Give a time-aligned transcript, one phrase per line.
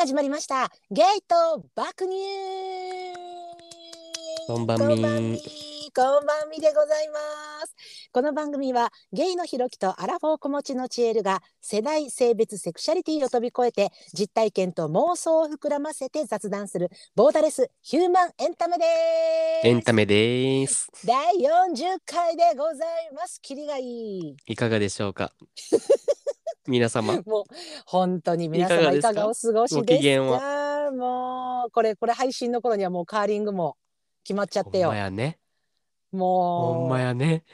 [0.00, 0.70] 始まりました。
[0.90, 2.14] ゲイと爆乳。
[4.46, 4.86] こんばんみ。
[4.86, 6.58] こんばんみ。
[6.58, 7.18] でございま
[7.66, 7.76] す。
[8.10, 18.84] この番組はゲイのひろきとアラフォー子持ちのチエルが世代性別セクシャリティを飛び越えて実体験と妄想を膨らませて雑談するボーダレスヒューマンエンタメで
[19.62, 19.68] す。
[19.68, 20.90] エンタメです。
[21.04, 23.38] 第40回でございます。
[23.42, 24.36] キリがいい。
[24.46, 25.30] いかがでしょうか？
[26.66, 27.20] 皆様。
[27.26, 27.44] もう
[27.86, 33.76] 本当に皆様いいかがお過ごしご機です嫌かもうこれこれ配信の頃にはもうカーリングも
[34.24, 35.38] 決まっちゃっほんてよまやね。
[36.12, 37.44] ほもうんまやね。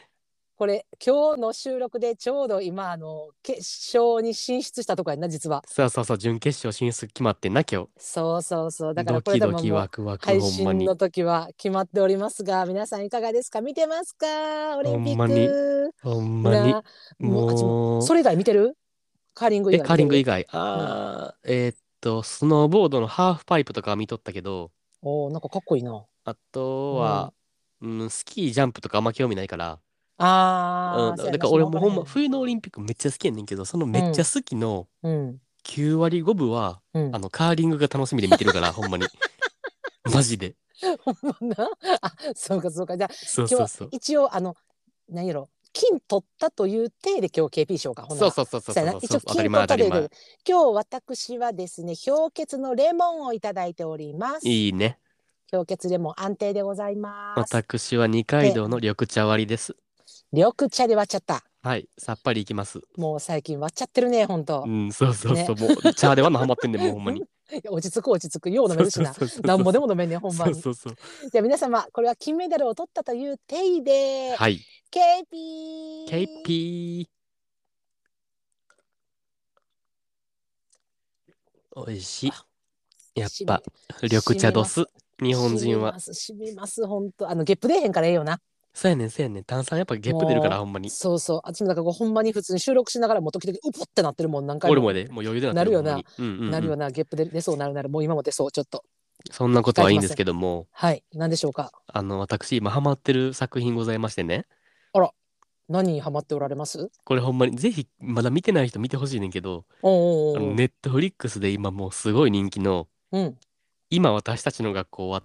[0.59, 3.59] これ今日の収録でちょうど今あの決
[3.95, 9.07] 勝に進出したとこやんな実はそうそうそう、準決勝進出決まってんな、今そうそうそうだ日。
[9.07, 10.41] からドキドキこれでもも配。
[10.41, 13.60] 信の時は決まっておりますが皆さんいかがですか？
[13.60, 14.79] 見てますか？
[14.79, 16.74] オリンピッほんまにクほんまに。
[17.18, 18.02] もう。
[18.02, 18.79] それ以外見てる？
[19.37, 20.45] カーリング以え、外カーリング以外。
[20.45, 20.46] 外。
[20.51, 26.06] あー、えーっと、スノーボードのハーフパイプとかは見とったけど、おーなんかかっこいいな。
[26.24, 27.32] あとは、
[27.80, 29.79] うん、スキージャンプとかあんま興味ないから、うん、
[30.26, 35.40] あーそうやなだから俺もほんま、冬のオリンピックめっちゃ好きやねんけど、そのめっちゃ好きのうん。
[35.62, 37.14] 9割5分は、うん。
[37.14, 39.07] あの、カーリングが楽しみで見てるから、ほんまに。
[40.12, 40.54] マジで。
[41.04, 41.70] ほんまな。
[42.02, 42.96] あそうかそうか。
[42.96, 43.88] じゃあそうそうそう。
[43.90, 44.57] 一応あの
[45.09, 48.99] 何やろ金取ったという体で今日 KP しようかほんそうそうそうそうそう。
[49.02, 49.87] 一応金取ったで。
[49.87, 50.09] 今
[50.49, 54.99] 日私はですね氷結のレモンをいただいておりますいいね。
[55.51, 59.77] 氷結レモン安定でございます私は二階堂の緑茶割りです。
[60.32, 61.88] 緑茶で割っちゃったはい。
[61.99, 62.80] さっぱりいきます。
[62.97, 65.56] もう最近割っちゃってるねほんとうん、そうそうそう。
[65.56, 67.22] もう、茶ではのハマってんねん、もうほんまに。
[67.71, 70.55] 落ち着く落ち着くよう飲めるしななんぼでも飲めんねんほんまに。
[70.55, 74.61] じゃあ皆様これは金メダルを取ったという体で、はい。
[74.91, 77.16] KP ケイピー。
[81.78, 82.32] おいしい。
[83.15, 83.62] やっぱ、
[84.03, 84.84] 緑茶どす。
[85.22, 85.99] 日本人は。
[86.00, 88.41] しみますしみます本当あのゲップ出えへんからええよな
[88.76, 89.44] そうやねん、そうやねん。
[89.44, 90.91] 炭酸やっぱゲップ出るから、ほんまに。
[90.91, 91.41] そうそう。
[91.44, 95.92] あっちのだからほんまに普通に収録しながらもう時々うぽってなってるもん何回も俺もやで、もう余裕でなってるなるよな。
[95.92, 96.06] ほんまに。
[96.19, 96.50] うんうんうん。
[96.50, 96.91] なるよな。
[96.91, 97.88] ゲップで出そうなるなる。
[97.88, 98.84] もう今も出そうちょっと。
[99.31, 101.03] そんなことはいいんですけども、はい。
[101.14, 101.72] 何でしょうか？
[101.87, 104.44] あの、私、今ハマってる作品ございましてね。
[105.69, 106.91] 何にハマっておられます？
[107.03, 109.97] これほんまにぜひまだ見てない人見てほしいねんけど、おうお
[110.28, 113.37] うおうあのネットフリックスで今もうすごい人気のうん。
[113.91, 115.25] 今私たちの学校は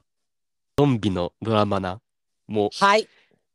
[0.79, 2.01] ゾンビのドラマな
[2.47, 3.07] もうはい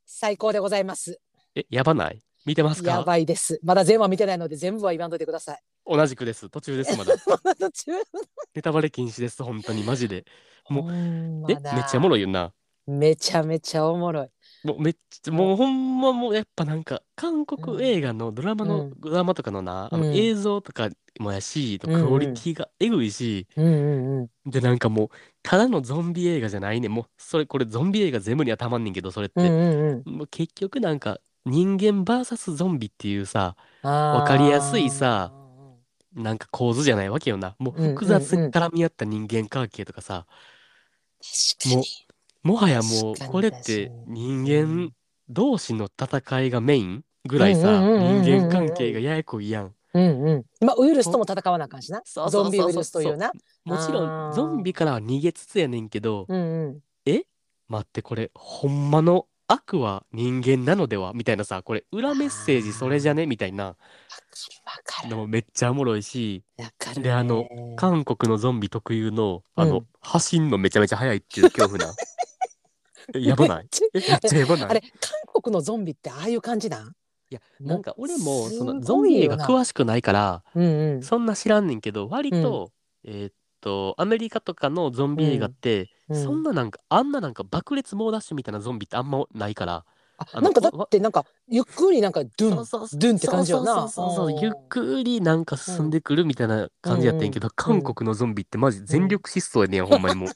[0.06, 1.20] 最高でございます。
[1.54, 2.22] えやばない？
[2.46, 3.58] 見てますやかばいです。
[3.62, 5.60] まだ全部は見てないので全部は言わんといてください。
[5.84, 6.48] 同じくです。
[6.48, 7.14] 途中ですまだ。
[7.58, 7.92] 途中。
[8.54, 9.82] ネタバレ禁止です本当に。
[9.82, 10.24] マジで。
[10.68, 12.52] もうほんまえめっなちゃおもろいよな。
[12.86, 14.28] めちゃめちゃおもろい。
[14.64, 18.94] もうめっちゃもうほんまもうやっぱなんか韓国映画のドラマの、うん。
[19.00, 20.02] ドラマとかのなあうん。
[20.02, 22.06] の映像とかもやし、うんうん。
[22.06, 24.50] クオリティがえぐいし、うんうんうん。
[24.50, 25.08] でなんかもう
[25.46, 30.12] ただのゾンビ映画じゃないねもうそれこれゾンビ映画全部にはたまんねんけどそれって、うんうんうん。
[30.16, 35.32] もう結局なんか人間 VS ゾンビっていうさわかりやすいさ
[36.14, 37.54] なんか構図じゃないわけよな。
[37.60, 40.26] もう複雑に絡み合った人間関係とかさ、
[41.60, 41.84] 確かに。
[42.42, 44.90] もはやもう確かにこれって人に間
[45.28, 48.22] 同士の戦いがメインぐらいさうんうんうんうんうん。
[48.22, 50.66] 人間関係がややこいやんうんうん。
[50.66, 52.02] まあウイルスとも戦わなあかんしな。
[52.04, 52.60] そうそうそうそう。
[52.62, 53.32] ゾンビウイルスというな。
[53.64, 56.80] もちろんゾンビからは逃げつつやねんけど、うんうん。
[57.68, 63.26] 待ってこれほんまの悪は人間なのではみたいなさこれ裏メッセージそれじゃね？
[63.26, 63.64] みたいな。
[63.64, 63.76] わ
[64.84, 65.08] かる。
[65.08, 66.44] のもめっちゃおもろいし。
[66.58, 69.86] わかるであの韓国のゾンビ特有のあの、うん。
[70.00, 71.92] 走んのめちゃめちゃ速いっていう恐怖な。
[73.14, 73.68] えやばない？
[73.94, 74.68] えめっちゃやばない？
[74.68, 74.90] あれ韓
[75.42, 76.92] 国のゾンビってああいう感じなん？
[77.30, 81.02] いやなんか俺もそのすゾンビ映画詳しくないからうんうん。
[81.02, 82.72] そんな知らんねんけど割と、
[83.04, 86.22] えーっとアメリカとかのゾンビ映画って、うん。
[86.22, 89.84] そんななんかあんななんか爆裂猛ダッシュみたいなゾンビってあんまないから
[90.32, 93.00] あなんかだってなんかゆっくりなんかドゥンそうそうそう。
[93.00, 93.74] ドゥンって感じよな。
[93.74, 100.28] そうそうそうそううんゆっくりなんか進んでくるみたいな感じやってんけど、韓国のゾンビってマジ全力疾走やねん、ほんまにもう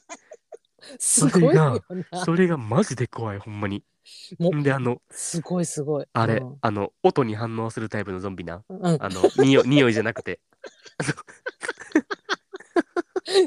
[0.99, 3.83] すごいよなそれがマジで怖いほんまに
[4.39, 6.05] もうんであのすごいすごい。
[6.13, 6.57] あれ、うん。
[6.61, 8.63] あの音に反応するタイプのゾンビな。
[8.69, 8.85] うん。
[8.85, 10.39] あの匂い匂いじゃなくて。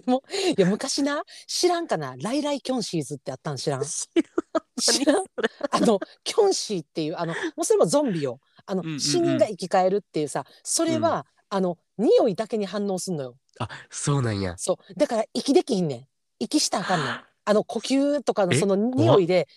[0.06, 2.14] もういや昔な知らんかな？
[2.18, 3.82] ライライキョンシーズってあったん知らん？
[3.84, 4.08] 知
[4.78, 5.24] 知らん？
[5.70, 8.40] あのキョンシーっていうあのもうそれもゾンビよ。
[8.66, 9.00] あの、うんうんうん。
[9.00, 13.36] 死人が生き返るっていうさそれは、あの匂いだけに反応すんのよ。
[13.58, 14.54] あそうなんや。
[14.56, 14.94] そう。
[14.98, 16.06] だから息できひんねん。
[16.38, 17.08] 息したらあかんねん。
[17.44, 17.52] あ。
[17.52, 18.56] の呼吸とかのえ？
[18.56, 19.48] その匂いで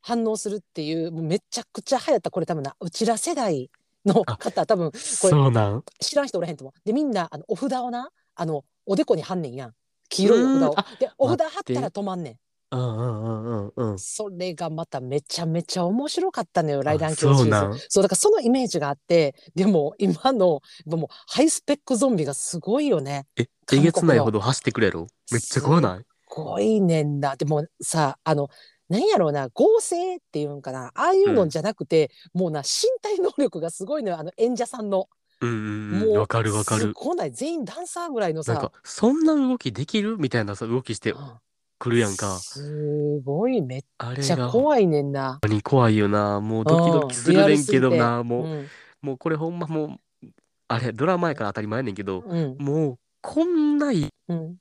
[0.00, 3.70] 反応するっていうもうめちゃくちゃ流行ったこれ多分なうちら世代
[4.06, 5.84] の方多分これそうなん。
[6.00, 6.80] 知らん人おらへんと思う。
[6.84, 9.74] でみんなあのお札をなあのおでこに貼んねんやん。
[10.08, 10.98] 黄色いお札を。
[11.00, 12.36] でお札貼待ったら止まんねん。
[12.70, 13.98] うんうんうんうんうん。
[13.98, 23.26] それがまためちゃめちゃ面白かったのよライダーあ教シリーズそうだからそのイメージがあってでも今のもうハイスペックゾンビがすごいよね。
[23.36, 25.06] え、えげつないほど走ってくれる？
[25.32, 25.98] めっちゃ怖ない？
[26.00, 27.36] すごいねんな。
[27.36, 28.48] でもさあの
[28.88, 35.08] なんやろうな合成っていうんかなああいうのじゃなくて、もうな身体能力がすごいのよあの演者さんの
[35.40, 36.14] うんうんう。
[36.14, 36.80] んわかるわかる。
[36.80, 37.30] すごない？
[37.30, 41.32] 全員ダンサーぐらいのさなんか、そんな動きできるみたいなさ、動きしてうん
[41.78, 42.38] くるやんか。
[42.38, 45.38] すごいめっあれが、ちゃ怖いねんな。
[45.48, 46.40] に怖いよな。
[46.40, 48.24] もうドキドキするねんけどな。
[48.24, 48.66] もう、うん
[49.00, 50.26] もうこれほんまもう、
[50.66, 54.56] あれ、ドラマやから当たり前やねんけど、うんもう、こんないうん、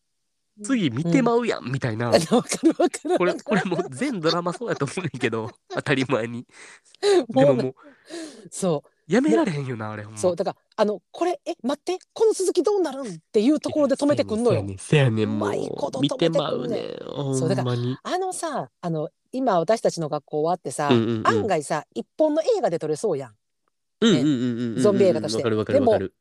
[0.63, 2.09] 次見てまうやん、みたいな。
[2.09, 2.27] わか
[2.63, 3.17] るわかる。
[3.17, 6.45] これ、これもう全ドラマそうやと思うねんけど、 当たり前に。
[7.29, 7.75] もうでももう、
[8.49, 10.17] そやめられへんよな、あれほんま。
[10.17, 14.65] うそうだからあのこれえ待ってこの続きどうなるんっていうところで止めてくんのよ。
[14.77, 16.01] せやねん、もうまいことう。
[16.01, 17.23] 見て止めてくんねんまうねん。
[17.23, 17.97] ほそうだからんまに。
[18.03, 23.35] あのさあの今私たちの学校終わってさ、うんうんうん案外さ一本の映画で撮れそうやん。
[24.01, 24.81] うんうんうんうんうん。
[24.81, 26.13] ゾンビ映画としてわかるわかるわかる。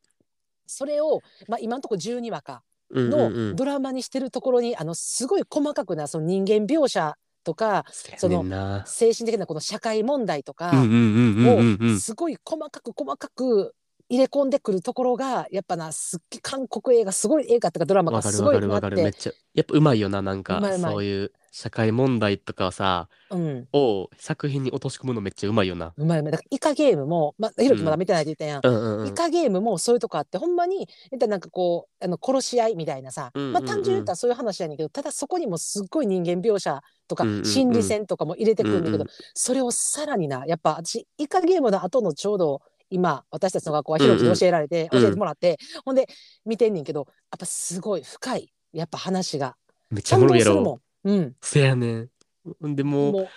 [0.66, 7.84] それを、まあ、今のところ12話かのドラマにしてるところに、あのすごい細かくなその人間描写とか
[8.16, 8.84] そやねんな。
[8.86, 11.96] 精神的なこの社会問題とかうんうんうんうんうんうん。
[11.96, 13.74] をすごい細かく細かく
[14.08, 18.96] 入れ込んでくるところがやっぱなすっげえ韓国映画すごい映画とかドラマがわかるわかすごいなっるわかる。
[18.96, 19.18] めって。
[19.18, 20.58] ちゃ、やっぱうまいよな、なんか。
[20.58, 20.92] うまいうまい。
[20.92, 23.68] そういう社会問題とかさ、うん。
[23.72, 25.92] を作品に落とし込むのめっちゃうまいよな。
[25.96, 26.32] うまいうまい。
[26.32, 29.08] だからイカゲームもまあひろきまだ見てないって言ったやん、うんうんうん。
[29.08, 33.52] イカゲームもそういうとこあってほんまに言ったらなんかこうあの殺し合いみたいなさ、うんうんうん。
[33.54, 37.44] まあ単純に言ったらそういう話やねんけどただそこにもすっごい人間描写とかうんうんうん。
[37.44, 39.06] 心理戦とかも入れてくるんだけど、うんうん。
[39.34, 42.60] それをさらになやっぱ私イカゲームの後のちょうど
[42.90, 46.06] 今私たちの学校はひろきに教えられて、うんうん教えてもらって、ほんで
[46.44, 49.56] 見てんねんけどやっぱすごい深いやっぱ話が
[49.90, 50.80] めっちゃおもろいやろ。
[51.04, 52.74] うん、せやねん。
[52.74, 53.28] でも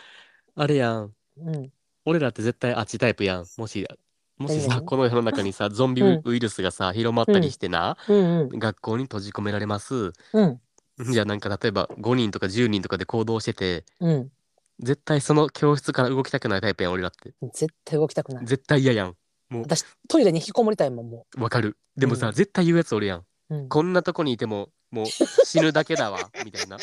[0.56, 1.04] あれやん。
[1.06, 1.72] う、うん、
[2.06, 3.46] 俺らって絶対あっちタイプやん。
[3.57, 3.86] もし、
[4.38, 10.13] もしさ、この世の中にさ、 ゾンビうんウイルスがさ、広まったりしてな、うんうん学校に閉じ込められます。
[10.34, 10.62] うん
[11.12, 14.31] じゃあなんか例えば5人とか10人とかで行動してて、うん
[14.80, 17.34] 絶対その教室から動きたくないタイプやん、俺らって。
[17.54, 19.16] 絶対動きたくない絶対嫌やん。
[19.51, 21.78] 私トイレに引きこもりたいもんもわかる。
[21.98, 23.19] でもさ、うん絶対言うやつおるやん。
[23.19, 26.78] う、うん、こんなとこにいても、もう死ぬだけだわ、 みたいな。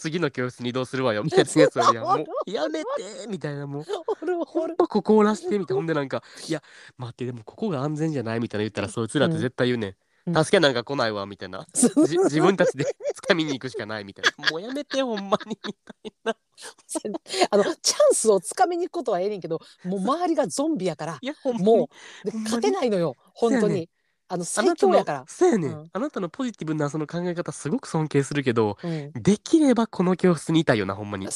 [0.00, 2.04] 次の教室に移動するわよ、みたいなやつおるやん。
[2.04, 2.14] も
[2.46, 2.86] うやめて
[3.28, 3.84] みたいな、もう。
[4.22, 6.62] おるおるここをらしてみたいなほんでなんか、いや、
[6.96, 9.96] 待って、でもここが安全じゃないみたいな言ったら、そいつらって絶対言うねん。
[10.26, 10.44] うん。
[10.44, 11.66] 助けなんか来ないわ、みたいな。
[11.72, 12.84] じ自分たちで
[13.28, 14.50] 掴みに行くしかないみたいな。
[14.50, 16.36] もうやめて、ほんまに、みたいな。
[17.50, 21.20] あのチャンスをつかみに行くことはええねんけどもう周りがゾンビやから。
[21.44, 21.88] も
[22.24, 22.38] う。
[22.44, 23.88] 勝てないのよ本当に。
[24.32, 25.90] あのあ最強やから、そうやねん、うん。
[25.92, 31.26] あなたのポジティブなその考え方すごく尊敬するけど、うん、できればこの教室にいたいよな、ほんまに。
[31.26, 31.32] ね。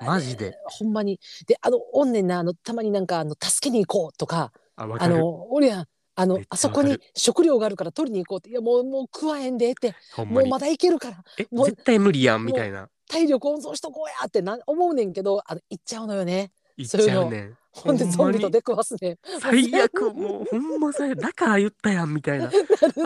[0.00, 0.56] マジで。
[0.64, 1.20] ほんまに。
[1.46, 4.52] であのおんねんなあのたまになんかあの助けに行こうとか。
[4.74, 9.94] あ、の俺やんあのあそこに食料があるから取りに行こうっていやもうもう食わへんでって。
[10.18, 12.88] もうまだいけるからえ、もう絶対無理やん、みたいな。
[13.08, 17.58] 体力温存しとこうやってな思うねんけどあの行っちゃうのよね言っちゃうねん。
[17.72, 21.20] ほんでゾンビと出くわすねん最悪、もうほんま最悪。
[21.20, 22.46] だから言ったやん、みたいな。
[22.46, 22.50] あ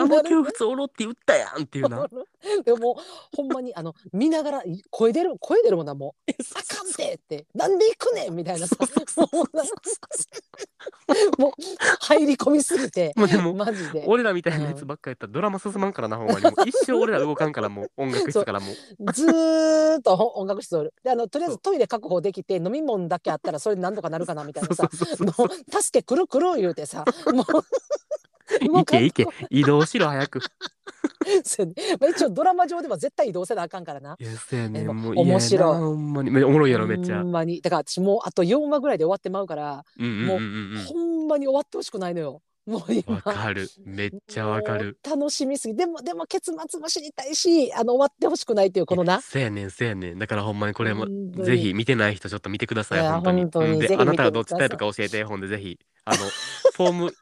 [0.05, 2.07] の教室おろって言ったやんっていうな。
[2.65, 2.95] でももう
[3.35, 8.67] ほんまにあの見ながらい声出る声出るもんなもう「あかんて!」って「なんで行くねん!」みたいな
[11.37, 11.51] もう
[12.01, 16.41] 入り込みすぎてまあでも、マジで俺らみたいなやつばっかやったらドラマ進まんからな、ほんまに。
[16.41, 19.13] もう一生俺ら動かんから、もう音楽室からもう。
[19.13, 27.45] ずーっと音楽室おるであのとりあえずトイレ確保できて飲み物だけあったらそれでなんとかなるかなみたいなさそうそうそうもう助けくるくる言うてさもう
[28.81, 30.39] いけいけ、移動しろ、早く。
[31.99, 34.15] まあ、一応ドラマ上では絶対移動せなあかんからな。
[34.19, 34.83] いや、そうやね。
[34.85, 35.77] ももう面白い。
[35.77, 36.31] ほんまに。
[36.31, 37.17] めおもろいやろ、めっちゃ。
[37.21, 37.61] ほんまに。
[37.61, 40.95] だから私もうあと4話ぐらいで終わってまうから、うんうんうんうんほ
[41.25, 42.97] んまに終わってほしくないのよもううん。
[42.97, 43.69] 今わかる。
[43.85, 44.97] めっちゃわかる。
[45.09, 50.19] 楽しみすぎでもでも結末も知りたいしあの終わってほしくないっていうこのなそうやねん、そうやねん。
[50.19, 51.07] だからほんまにこれも、
[51.43, 53.41] ぜひ見てない人ちょっと見てください、いや本当に。
[53.43, 56.17] 本当にうんでぜひ見てあなたがどっちタイプか教えて、ほんでぜひ、あの、
[56.75, 57.13] フォーム、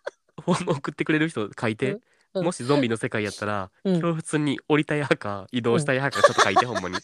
[0.44, 2.02] フォーム送ってくれる人書いて、うん
[2.44, 6.98] もしゾンビの世界やったら、うん教室に降りたい派か、移動したい派か、ちょっと書いて、ほんまに。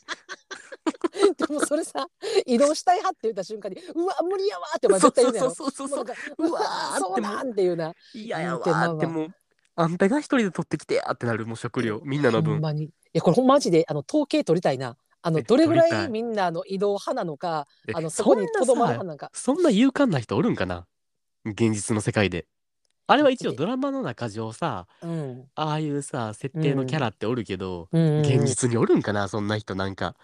[1.41, 2.07] でもそれさ
[2.45, 5.51] 移動したい派って言った瞬間にうわ無理やわってお前絶対言うねやろ。
[5.51, 6.61] そうそうそうそうもうわ
[6.99, 7.93] そうなんっていうな。
[8.13, 9.33] 嫌やうんでまあまあわーってもう、
[9.75, 12.53] あんたが一人で取ってきてやってなる、もう食料、みんなの分。
[12.53, 12.85] ほんまに。
[12.85, 14.95] いやこれほんまマジであの統計取りたいな。
[15.23, 19.29] あのえどれぐら取りたいいみんなあの移動派なのかえあのそこにとどまる派なのか。
[19.33, 20.87] そんな勇敢な人おるんかな
[21.45, 22.47] 現実の世界で。
[23.07, 25.45] あれは一応ドラマの中上さ、うん。
[25.55, 28.21] ああいうさ、設定のキャラっておるけど、うん。
[28.21, 30.15] 現実におるんかな、そんな人なんか。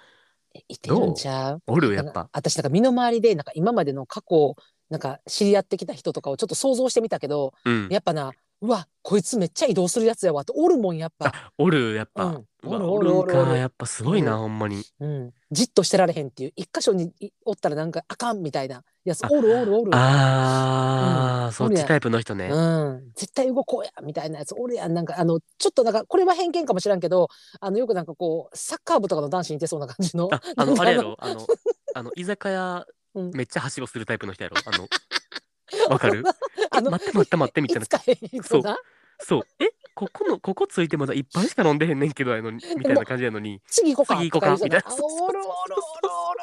[0.68, 1.62] いてるんちゃう？
[1.68, 2.30] おる、やっぱ。
[2.34, 4.56] 私なんか身の回りでなんか今までの過去
[4.90, 7.88] なんか知り合ってきた人とかをちょっと想像してみたけどうん。
[7.90, 12.26] やっぱなうわこいつめっちゃ移動するやつやわっておるもんやっぱ、あ、おる、やっぱ。
[12.26, 12.46] うん。
[12.64, 14.84] おるおるおるか、やっぱすごいな、おるほんまに。
[15.00, 16.54] うん、じっとしてられへんっていう。
[16.56, 19.92] 一箇所にいおったらなんかあかんみたいなやおるおるおる。
[19.94, 21.52] あー、うん。
[21.54, 22.50] そっちタイプの人ね。
[22.52, 24.94] うん、絶対動こうやみたいなやつおるやん。
[24.94, 31.48] なんかあのちょっとなんかこれは偏見かもしらんけどあのよくなんかこうサッカー部とかの男子にいてそうな感じのあ、あの、あれやろ、あの、
[31.96, 32.86] あの、居酒屋
[33.16, 34.58] うん、めっちゃはしごするタイプの人やろ？
[34.64, 34.88] あの、
[35.90, 36.24] わかる？
[36.70, 37.84] あの待って待って待ってみたいな。
[37.84, 38.78] いつかへん人な？
[39.20, 39.42] そう。
[39.60, 43.60] え、ここの、ここついてまだ一杯しか飲んでへんねんけど、やのに、みたいな感じやのに。
[43.66, 44.96] 次行こうか次行こうかみたいな。
[44.96, 46.40] おるおるおるおる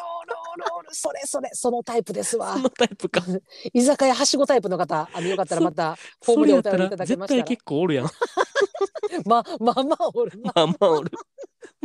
[0.94, 3.22] それそれそのタイプですわそのタイプか。
[3.74, 8.06] 居酒屋はしごタイプの方あのよかったらまたフォーそムでお便りいただけましたら絶対結構おるやん。
[9.26, 11.10] ままあまあおるなまあまあおる。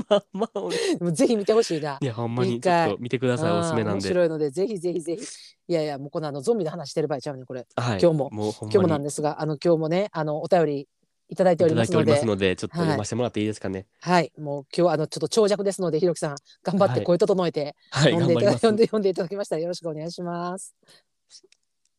[0.10, 0.78] まあまあおる。
[0.98, 3.52] でもぜひ見てほしいないや、ほんまにちょっと見てください。
[3.52, 4.06] おすすめなんで。
[4.06, 5.24] 面白いのでぜひぜひぜひ
[5.68, 8.00] いやいやもうこのあのゾンビの話してる場合ちゃうねこれはい。
[8.02, 10.88] 今日もも今日もなんですがあの今日もねあのお便り
[11.30, 13.86] いただいておりりますのでますので、ちょっと読ませてもらっていいですかね。
[14.02, 18.76] はいもう今日はあのちょっと長尺ですのでひろきさん頑張っはいて声整えてはい、読んでいただ、頑張ります読ん。
[18.76, 20.76] で読んでいただきましたらよろしくお願いします。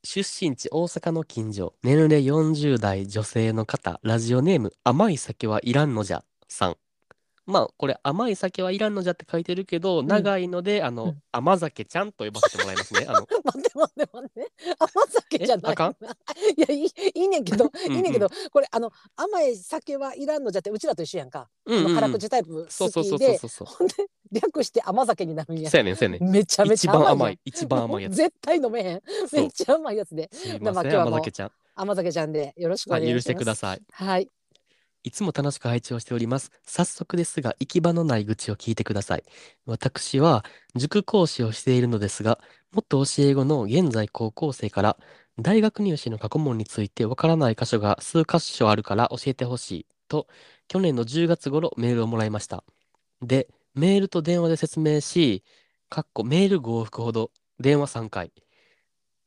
[0.03, 6.77] 出身地大阪の近所、年齢40代女性の方、ラジオネーム、甘い酒はいらんのじゃ、さん。
[7.47, 10.07] まあ、これ、甘い酒はいらんのじゃって書いてるけど、ん。
[10.07, 11.23] 長いので、あの、うん。
[11.33, 13.07] 甘酒ちゃんと呼ばせてもらいますね。
[13.09, 14.53] あの、 待って待って待って。
[14.79, 15.93] 甘酒じゃないえあかん？
[15.93, 15.97] い
[16.61, 21.87] やいいいいねんけど うんいいねんけどこれあの甘い酒はいらんのじゃってうちらと一緒やんか、うんうん。
[21.91, 23.67] うん辛口タイプそうそうそう好きでそうそう。
[23.67, 23.95] ほんで
[24.33, 25.71] 略して甘酒になるんや。
[25.71, 26.31] そうやねん、そうやねん。
[26.31, 27.19] めちゃめ一ちゃ甘いやん。
[27.19, 28.15] 番甘い、一番甘いやつ。
[28.17, 29.03] 絶対飲めへん。
[29.29, 29.41] そう。
[29.41, 30.29] めっちゃ甘いやつで。
[30.33, 31.53] すいまません、あ今日はもう甘酒ちゃん。
[31.75, 33.83] 甘酒ちゃんでよろしくお願いします、はい、許してください。
[33.93, 34.29] はい
[35.03, 36.53] いつも楽しく拝聴しております。
[36.63, 39.25] 早速ですが、行き場のない愚痴を聞いてください。
[39.65, 42.39] 私は塾講師をしているのですが、
[42.73, 44.99] 元教え子の現在高校生から、
[45.39, 50.27] 大学入試の過去問についてわからない箇所が数箇所あるから教えてほしいと、
[50.69, 52.63] 去年の10月頃メールをもらいました。
[53.23, 55.45] で、メールと電話で説明し、
[55.89, 58.33] かっこメール5往復ほど、電話3回。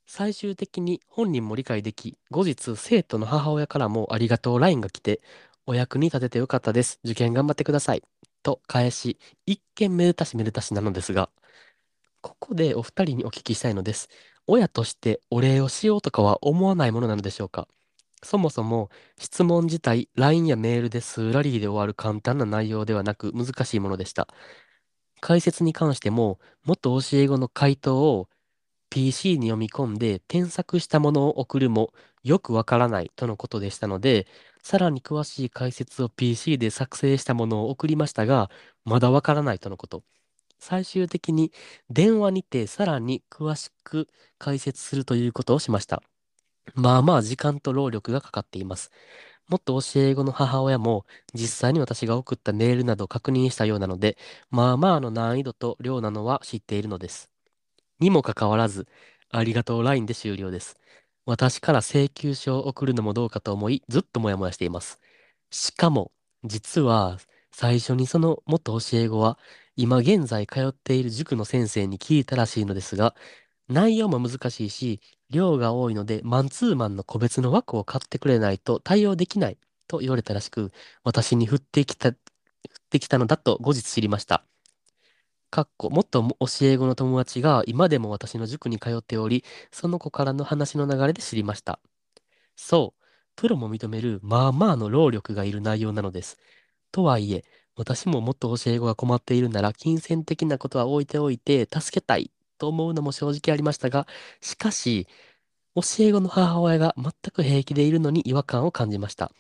[0.06, 5.22] 最終的に本人も理解でき、後日生徒の母親からもありがとう LINE が来て、
[5.66, 7.00] お役に立ててよかったです。
[7.06, 8.04] 受験頑張ってください。
[8.44, 11.30] と返し、一見めでたしめでたしなのですが、
[12.22, 14.10] ここでお二人にお聞きしたいのです。
[14.48, 17.68] 親としてお礼をしようとかは思わないものなのでしょうか
[18.24, 24.28] そもそも質問自体 LINE やメールで数ラリーで終わる簡単な内容ではなく難しいものでした。
[25.22, 28.28] 解説に関しても元教え子の回答を
[28.94, 31.92] PC に読み込んで添削したものを送るも
[32.24, 34.28] よくわからないとのことでしたので、
[34.62, 38.52] さらに詳しい解説を PC で作成したものを送りましたが、
[38.86, 40.04] まだわからないとのこと。
[40.60, 41.52] 最終的に
[41.90, 44.08] 電話にてさらに詳しく
[44.38, 46.04] 解説するということをしました。
[46.76, 48.92] まあまあ時間と労力がかかっています。
[49.50, 54.20] 元教え子の母親も実際に私が送ったメールなどを確認したようなので、
[54.52, 57.33] まあまあの難易度と量なのは知っているのです。
[58.00, 58.88] にもかかわらず、
[59.30, 60.78] ありがとう LINE で終了です。
[61.26, 65.00] 私から請求書を送るのもどうかと思い、ずっともやもやしています。
[65.52, 66.12] しかも、
[66.44, 67.20] 実は、
[67.52, 69.38] 最初にその元教え子は、
[69.76, 73.16] 今現在通っている塾の先生に聞いたらしいのですが、
[73.70, 79.58] 内容も難しいし、量が多いので、マンツーマンの個別の枠を買ってくれないと対応できない
[79.88, 80.72] と言われたらしく、
[81.04, 82.18] 私に振ってきた、振っ
[82.92, 84.46] てきたのだと後日知りました。
[85.54, 91.80] かっこ、元教え子の友達が今でも私の塾に通っており、その子からの話の流れで知りました。
[92.56, 93.04] そう、
[93.36, 96.40] プロも認めるまあまあの労力がいる内容なのです。
[96.92, 97.44] とはいえ、
[97.76, 104.08] 私も元教え子が困っているなら、金銭的なことは置いておいて、助けたいと思うのも正直ありましたが、
[104.42, 105.08] しかし、
[105.76, 109.32] 教え子の母親が全く平気でいるのに違和感を感じました。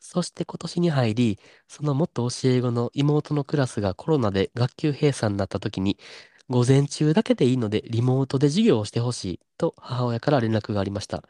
[0.00, 1.38] そして今年に入り、
[1.68, 5.98] その元教え子の妹のクラスがコロナで学級閉鎖になった時に、
[6.48, 11.22] 午前中だけでいいのでリモートで授業をしてほしいと母親から連絡がありました。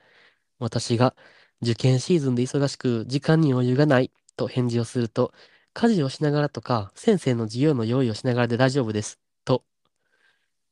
[0.60, 1.14] 私が
[1.62, 5.32] 受験シーズンで忙しく時間に余裕がないと返事をすると、
[5.74, 9.64] 家事をしながらとか先生の授業の用意をしながらで大丈夫ですと、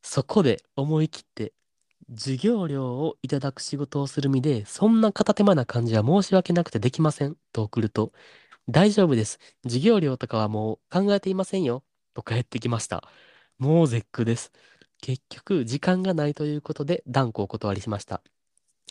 [0.02, 1.52] そこで思い切って
[2.10, 8.12] 授業料をいただく仕事をする身で、そんな片手間な感じは申し訳なくてできませんと送ると、
[8.68, 9.40] 大丈夫です。
[9.64, 11.84] 授業料とかはもう考えていませんよ。
[12.14, 13.04] と返ってきました。
[13.58, 14.52] もう絶句です。
[15.02, 18.22] 結局、時間がないということで断固お断りしました。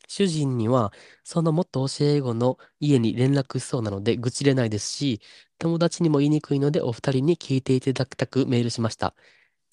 [0.07, 5.21] 主人には、そのもっと教え子の家に連絡しそうなので愚痴れないですし、
[5.59, 9.15] 友達にも言いにくいのでお二人に聞いていただきたくメールしました。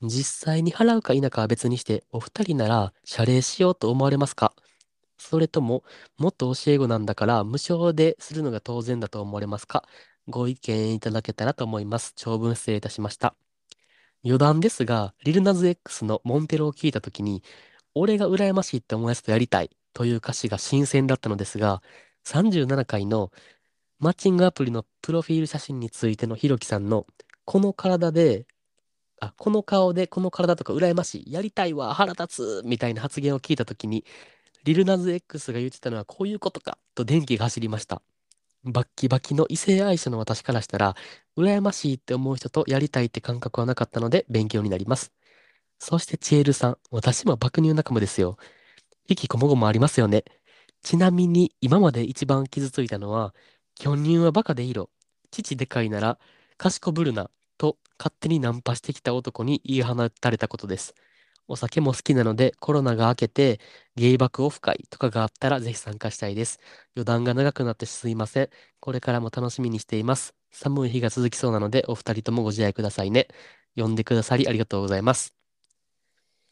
[0.03, 4.55] 実際に払うか否かは別にして、お二人なら謝礼しようと思われますか？
[5.17, 5.85] それとも、
[6.19, 9.85] もっと教え子なんだから無償でするのが当然だと思われますか？
[10.29, 12.13] ご意見いただけたらと思います。
[12.17, 13.35] 長文失礼いたしました。
[14.25, 17.43] 余談ですが、リルナズ X のモンテロを聞いたときに、
[17.95, 21.83] 俺が羨ましいって思うやつとやりたいという歌詞が新鮮だったのですが、
[22.25, 23.31] 37回の
[24.01, 27.07] マッチングアプリのプロフィール写真についてのひろきさんの、
[27.45, 28.47] この体で、
[29.27, 34.05] あ、この顔でこの体とか羨ましい、やりたいわ、腹立つ、みたいな発言を聞いたときに、
[34.65, 38.03] リルナズ X が言ってたのはこういうことか、と電気が走りました。
[38.65, 40.97] バッキバキの異性愛者の私からしたら、
[41.37, 45.13] 羨ましいって思う人とやりたいって感覚はなかったので勉強になります。
[45.79, 48.39] そしてチエルさん、私も爆乳仲間ですよ。
[49.09, 50.25] 引きこもごもありますよね。
[50.83, 53.35] ちなみに今まで一番傷ついたのは、
[53.75, 54.91] 巨乳はバカでいいろ。
[55.31, 56.19] 父でかいなら
[56.57, 57.31] 賢ぶるな。
[57.59, 60.95] と勝手にナンパしてきた男に言い放たれたことです。
[61.49, 63.61] お酒も好きなのでコロナが明けて
[63.97, 66.59] ゲイバクオフ会とかがあったらぜひ参加したいです。
[66.97, 68.51] 余談が長くなってすいません。
[68.81, 70.35] これからも楽しみにしています。
[70.53, 73.29] 寒い日が続きそうなのでお二人ともご自愛くださいね。
[73.77, 75.35] 読んでくださりありがとうございます。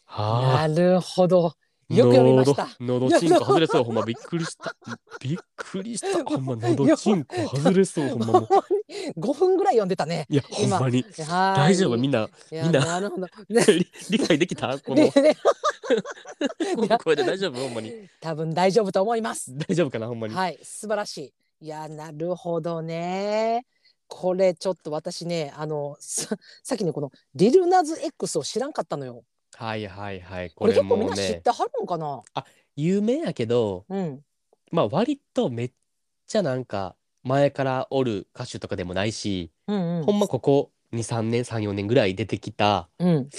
[0.04, 0.68] はあ。
[0.68, 1.54] なるほど。
[1.96, 2.68] よく読みました。
[2.80, 4.74] 喉、喉チンコ外れそう、ほんまびっくりした。
[5.20, 6.24] びっくりした。
[6.24, 8.48] ほんま喉チンコ外れそう、ほんまもう。
[9.20, 10.26] 5分ぐらい読んでたね。
[10.28, 11.04] いや、ほん今まに。
[11.16, 11.96] 大大丈夫？
[11.96, 13.26] みんな、みんななるほど。
[13.48, 14.78] ね理 理解できた？
[14.78, 17.60] この、 この声で大丈夫？
[17.60, 17.92] ほんまに。
[18.20, 19.56] 多分大丈夫と思います。
[19.56, 20.08] 大丈夫かな？
[20.08, 20.34] ほんまに。
[20.34, 21.18] はい、素晴らし
[21.60, 21.66] い。
[21.66, 23.64] いや、なるほどね。
[24.08, 29.24] これちょっと私ね、あの、ささっきね、このリルナズ X を知らんかったのよ。
[29.56, 30.50] はいはいはい。
[30.50, 32.22] これこれ結構みんな知っね、てはるのかな？
[32.76, 34.24] 有名やけど、うん。
[34.70, 35.72] まあ割とめっ
[36.26, 40.06] ちゃなんか、前からおる歌手とかでもないし、うんうん。
[40.06, 43.30] ほんまここ2、3年、3、4年ぐらい出てきた、うん。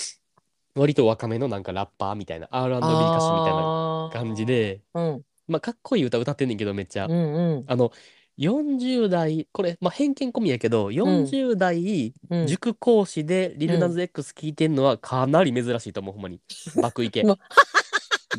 [0.75, 4.45] 割と若めのなんかラッパーみたいな、R&B 歌手みたいなあー感じ。
[4.45, 5.23] で、うん。
[5.47, 7.09] まあかっこいい歌歌ってんねんけどめっちゃう。
[7.09, 7.65] んうん。
[7.67, 7.91] あの、
[8.39, 12.47] 40代、これ、まあ偏見込みやけど、40代うん。
[12.47, 16.39] 塾講師でリルナズ X 聞いてんのはかなり珍しいと思う、ほんまに。
[16.81, 17.37] 爆イケもう。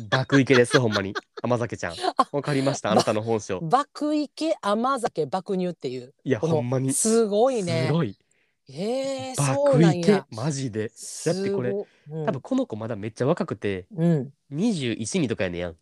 [0.09, 1.13] 爆イケです、ほんまに。
[1.41, 1.95] 甘酒ちゃん。
[2.31, 3.59] わかりました、あなたの本性。
[3.61, 6.13] 爆池甘酒爆乳っていう。
[6.23, 6.93] いや、このほんまに。
[6.93, 7.89] すすごいね。
[7.91, 8.17] ごい。
[8.67, 10.89] へえ、そう爆イケなんや。、マジで。
[10.89, 14.33] すだってこれうん多分この子まだめっちゃ若くて、うん。
[14.51, 15.75] 21、2とかやねんやん。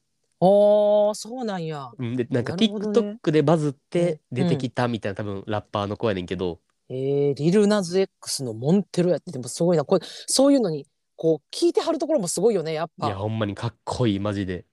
[0.45, 1.89] おー、そうなんや。
[1.97, 9.85] うんで、なんかなるほどね TikTok でバズってうん出てきたみたいな多分ラッパーの子やねんけど、えー、リルナズ X のモンテロやってでもすごいな。
[9.85, 12.73] これそういうのにこう聞いてはるところもすごいよね。
[12.73, 13.07] やっぱ。
[13.07, 14.65] いや、ほんまにかっこいい、マジで。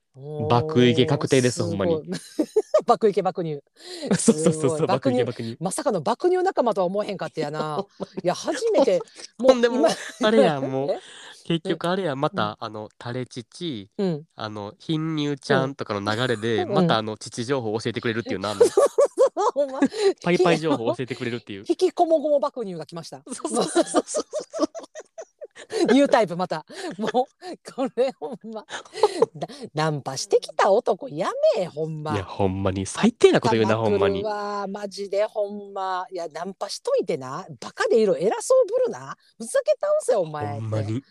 [0.49, 2.01] 爆イケ確定ですほんまに。
[2.85, 3.61] 爆イケ爆乳。
[4.19, 5.57] そうそうそうそう、爆イケ爆爆乳。
[5.61, 7.85] まさかの爆乳仲間とは思えへんかったやな。
[8.21, 8.99] いや初めて
[9.39, 9.89] ほんでも今
[10.23, 10.99] あれやんもうえ？
[11.59, 14.23] 結局あれやんまた、あのタレ父うん。
[14.35, 18.61] あの貧乳ちゃんとかの流れで、 うんまたあの父情報教えてくれるっていうな、あの
[19.53, 19.79] ほんま
[20.23, 21.65] パイパイ情報教えてくれるっていう。
[21.67, 23.21] 引きこもごも爆乳が来ました。
[23.27, 24.25] そうそうそうそうそう。
[25.93, 26.65] ニュータイプまた。
[26.97, 27.11] もう
[27.73, 28.65] これほんま。
[29.35, 32.13] だナンパしてきた男やめえほんま。
[32.13, 34.23] いやほんまに最低なこと言うなほんまに。
[34.23, 41.03] わマジでほんまいやナンパしといてなバカでいろ偉そうぶるなふざけ倒せおほ前ってんまに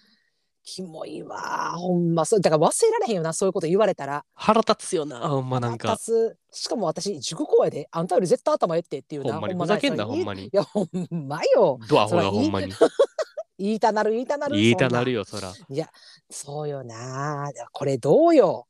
[0.73, 2.25] キモいわほんま。
[2.25, 4.25] そうだから忘れられへんよなそういうこと言われたら。
[4.35, 5.93] 腹立つよなほんまなんか。
[5.93, 6.57] 立つ。
[6.57, 9.55] しかも私塾講やであんたより絶対頭ええってっていうなほんまに。
[9.55, 10.45] まふざけんなほんまに。
[10.45, 10.89] いやほん
[11.27, 11.79] まよ。
[11.89, 12.73] ドアホがほんまに。
[13.59, 15.53] 言いたなる言いたなる言いたなるよよそら。
[15.69, 15.91] いや
[16.31, 18.67] そうよなこれどうよ？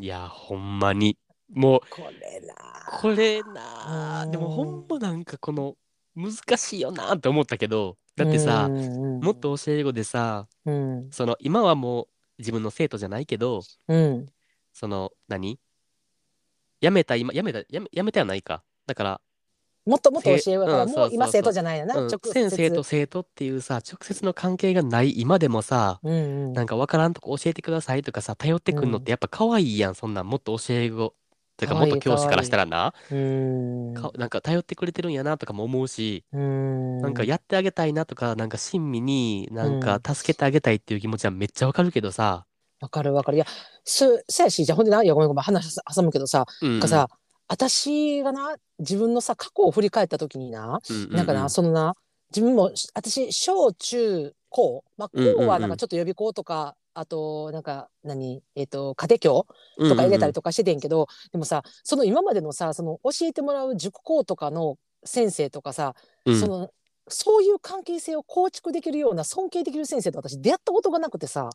[0.00, 1.16] いやほんまに。
[1.50, 2.54] もうこれな
[3.00, 4.30] これなうん。
[4.32, 5.76] でもほんまなんかこの
[6.16, 11.10] 難しいよなって思ったけどだってさももっと教え子でさうん。
[11.10, 12.06] その今はもう
[12.38, 14.26] 自分の生徒じゃないけどうん。
[14.72, 15.58] その何？
[16.80, 18.62] 辞めた今辞めた辞め辞めてはないか。
[18.86, 19.20] だから、
[19.86, 22.32] もっともっと教えようから、もう今生徒じゃないよな、うん直接。
[22.32, 26.16] 先生と生徒っていうさ直接の関係がない今でもさうんう
[26.48, 26.52] ん。
[26.52, 30.28] なんかわからんとこ教えてくださいとかさ頼ってくんのってやっぱ可愛いやんそんなん。
[30.28, 31.14] もっと教え子
[31.56, 32.92] てか可愛いもっと教師からしたらな。
[33.10, 42.46] うーんかなんか頼ってくれてるんやなとかも思うしうなんかやってあげたいなとかなんか親身になんかう助けてあげたいっていう気持ちはめっちゃわかるけどさ、
[42.80, 43.38] わかるわかる。
[43.38, 43.46] いや
[43.84, 46.74] すそうやしじゃあほんでないやごめんごめん話挟むけどさ、うんうん。
[46.74, 47.08] なんかさ
[47.46, 51.94] 私がな自分のさ過去を振り返った時にな、うんうなんかなそのな
[52.30, 58.42] 自分も私小中高まあうんうんうん高はなんかちょっと予備校とかあとなんか何？
[58.54, 66.70] えっ、と家庭教うんとか入れたりととかしててんけど、でもさその今までのさその教えてもらう塾講とかの先生とかさ、うんその
[67.06, 71.50] そういう関係性を構築できるような尊敬できる先生と私出会ったことがなくてさ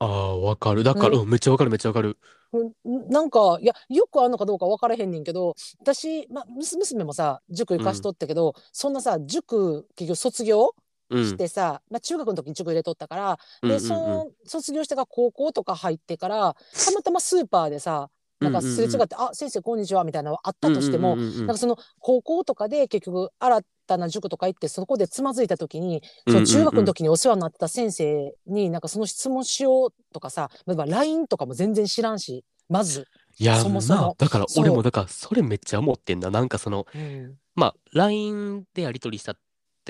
[0.00, 0.82] ああ、わかる。
[0.82, 2.18] だから、うんうん、めっちゃわかる、めっちゃわかる。
[2.52, 2.72] うん
[3.10, 10.72] なんかいやよくあんのかどうか分からへんねんけど私、まあ、娘もさ塾行かしとったけど、そんなさ塾結局卒業うん。
[11.10, 13.80] してさ、まあ、中学の時に塾入れとったから、うんうんうん。
[13.80, 21.46] でその卒業してから高校とか入ってから たまたまスーパーでさなんかすれ違って「あ先生こんにちは」みたいなのあったとしても、うんうんうんうん。
[21.46, 33.06] なんかその高校とかで結局新たな塾とか行ってそこでつまずいた時にその中学の時にお世話になってた先生になんかその質問しようとかさ例えば LINE とかも全然知らんしまず。
[33.38, 34.00] いや、そもそも。
[34.00, 36.30] なだから俺もだからそれめっちゃ思ってんだ。
[36.30, 37.36] なんかその、うん。
[37.54, 39.36] まあ、LINE でやり取りした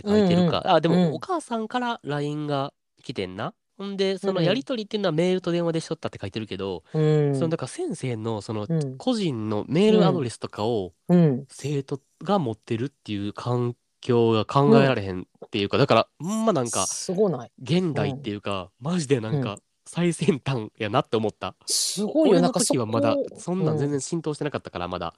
[0.01, 0.63] って書いてるか。
[0.75, 0.95] あ、でうん。
[0.95, 3.55] もお母さんから LINE が来てんな。
[3.77, 7.35] ほんで、そのうんやり取りっていうのはメールと電話でしとったって書いてるけど、うん。
[7.35, 8.97] そのだから先生のそのうん。
[8.99, 11.47] 個人のメールアドレスとかをうん。
[11.49, 17.53] 生徒が持ってるっていう環境が考えられへんっていうか、だから、ほんまなんかすごない。
[17.61, 21.55] 現代っていうか、マジでなんか最先端やなって思った。
[21.67, 22.41] すごいよ。
[22.41, 25.15] なんか時はまだこそんなん全う然浸透してなかったからまだ。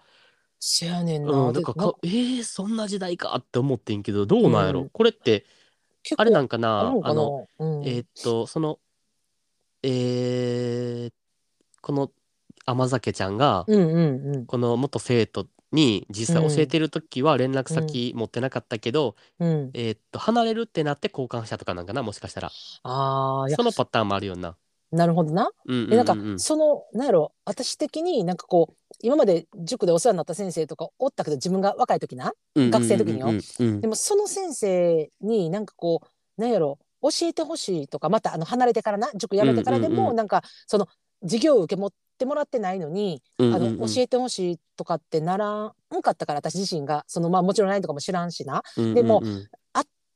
[0.58, 4.88] せやねんな、うなだからか、えー、そんな時代かって思ってんけど、どうなんやろ、うん。
[4.88, 5.44] これって、
[6.16, 6.80] あれなんかあな？
[7.02, 7.84] あの、うん。
[7.84, 8.78] えーっと、その、
[9.82, 11.12] えー、
[11.80, 12.10] この
[12.64, 14.46] 甘酒ちゃんが、うんうんうん。
[14.46, 19.70] この元生徒に実際教えてる時は連絡先持ってなかったけど、うん。
[19.74, 22.50] えーっと、離れるってなって交換したとかなんかな、もしかしたら。
[22.82, 23.56] ああいや。
[23.56, 24.56] そのパターンもあるよな。
[24.92, 25.50] なるほどな。
[25.66, 26.38] でなんかうん。
[26.38, 33.80] そのなんやろ私的になんかこう今まで塾でお世話になった先生とかおったけど自分が若い時な学生の時によ。
[33.80, 40.88] でもその先生になんかこうなんやろ教えてほしいとかまたあの離れてからな塾辞めてからでもなんかその
[41.22, 47.04] 授業を受け持ってもらってないのにあの教えてほしいとかってならんかったから私自身が。
[47.06, 48.62] そのまあもちろん LINE とかも知らんしな。
[48.76, 49.22] でも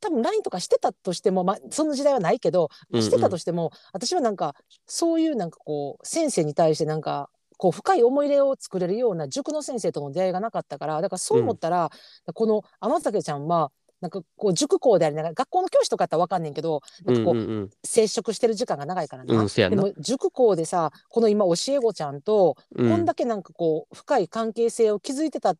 [0.00, 3.02] 多分 LINE とかしてたとしても、まあ、その時代はないけどうんうん。
[3.02, 4.54] してたとしても、私はなんか
[4.86, 11.90] そういうなんかこう先生に対してなんかこう深い思い入れを作れるような塾の先生との出会いがなかったからだからそう思ったら、
[12.34, 17.70] この天酒ちゃんはなんかこう塾校でありながら学校の教師とかやったら分かんねんけどなんかこう、うんうんうん。
[17.84, 19.34] 接触してる時間が長いからな。
[19.34, 22.90] うんでも塾校でさこの今教え子ちゃんとうん。
[22.90, 25.56] こんだけなんかこう深い関係性を築いてたっ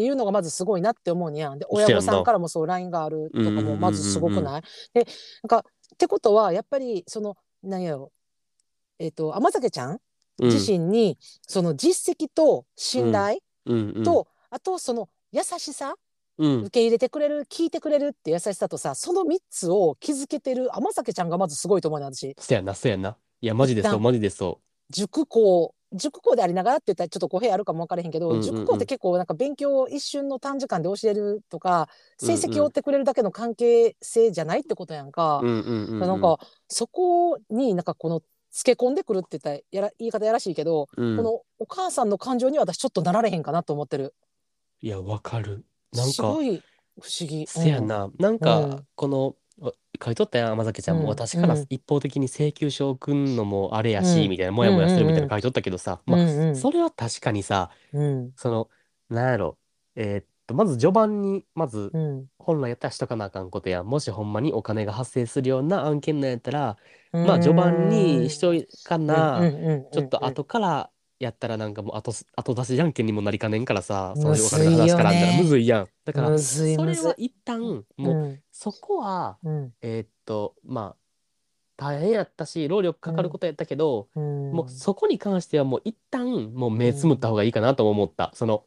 [0.00, 1.58] ていうのがまずすごいなって思うにやん。
[1.58, 4.62] で親御さんからもそう LINE があるとかもまずすごくない？
[4.94, 5.06] で
[5.42, 8.10] なんかってことはやっぱりその何やろ。
[8.98, 9.98] えっ、と天酒ちゃん？
[10.38, 10.50] うん。
[10.50, 13.92] 自身にその実績と信頼うん。
[13.96, 15.94] うんと、あとその優しさ？
[16.38, 16.60] うん。
[16.62, 22.34] 受け入れてくれる聞いてくれるって優しさとさその3つを築けてる天酒ちゃんがまずすごいと思うね私。
[22.38, 23.18] そやな、そやな。
[23.42, 35.40] いや、マジでそう、マジでそ塾校塾校でありながらって言ったらちょっと語弊あるかも分からへんけど、うんうんうん塾校って結構なんか勉強を一瞬の短時間で教えるとか成績を追ってくれるだけの関係性じゃないってことやんか。
[35.42, 35.46] う。
[35.46, 36.00] うんうんうんうん。
[36.00, 44.14] なんかそこになんかこのつけ込んでくるって言ったらやら言い方やらしいけど、うん、このお母さんの感情には私ちょっとなられへんかなと思ってる。
[44.80, 45.64] いや、わかる。
[45.92, 46.62] なんかすご、い
[47.00, 47.46] 不思議。
[47.46, 49.34] せやな、なんうかん、この、わ
[50.02, 51.66] 書いとったやん、甘酒ちゃんも、うん私からうん。
[51.68, 54.30] 一方的に請求書を送んのもあれやし、うん。
[54.30, 56.14] みたいな、もやもやするみたいな書いとったけどさ、うん。
[56.14, 56.56] まあ、うんうん。
[56.56, 58.32] それは確かにさ、うん。
[58.36, 58.70] その、
[59.08, 59.58] なんやろ、
[59.94, 62.26] えーっと、まず序盤に、まず、うん。
[62.38, 63.86] 本来やったらしとかなあかんことやん。
[63.86, 66.78] もしほんまにお金が発生するような案件なんやったら、
[67.22, 69.52] まあ序盤にしといかな、
[69.90, 75.88] ちょっと後からやったらなんかもう後す後出しじゃんけんにもなりかねんからさ、そういうお金の話からあったらむずいやん。
[76.04, 77.04] だから、むそずいむずい。
[77.04, 79.74] れは一旦、もう、そこは、うん。
[79.82, 81.00] えーっと、まあ、
[81.76, 84.52] 大変やったし、労力かかることやったけど、うん。
[84.52, 88.32] もうそこに関してはもう一旦、もう目つむった方がいいかなとも思った。
[88.34, 88.64] その、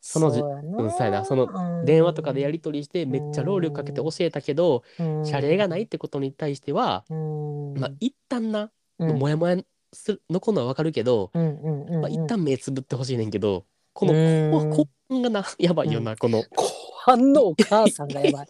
[0.00, 0.84] そのじうやな。
[0.84, 4.82] うん、そうやな、その電話とかでやり取りしてめっちゃ労力かけて教えたけど、
[5.24, 7.74] 謝礼がないってことに対しては、うん。
[7.78, 9.18] まあ一旦な、うん。
[9.18, 9.56] もやもや
[9.96, 16.46] する残るのはわかるけど、うんうんうんうんまあ、一旦目つぶってほしいねんけど、このうん後半がな、やばいよな、この後
[17.04, 18.48] 半のお母さんがやばい。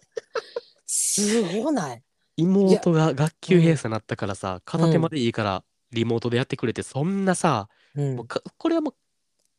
[0.85, 2.03] すごない。
[2.37, 8.93] 妹が学級閉鎖になったからさ、片手までいいからリモートでやってくれて、そんなさ、うんもうかこれはも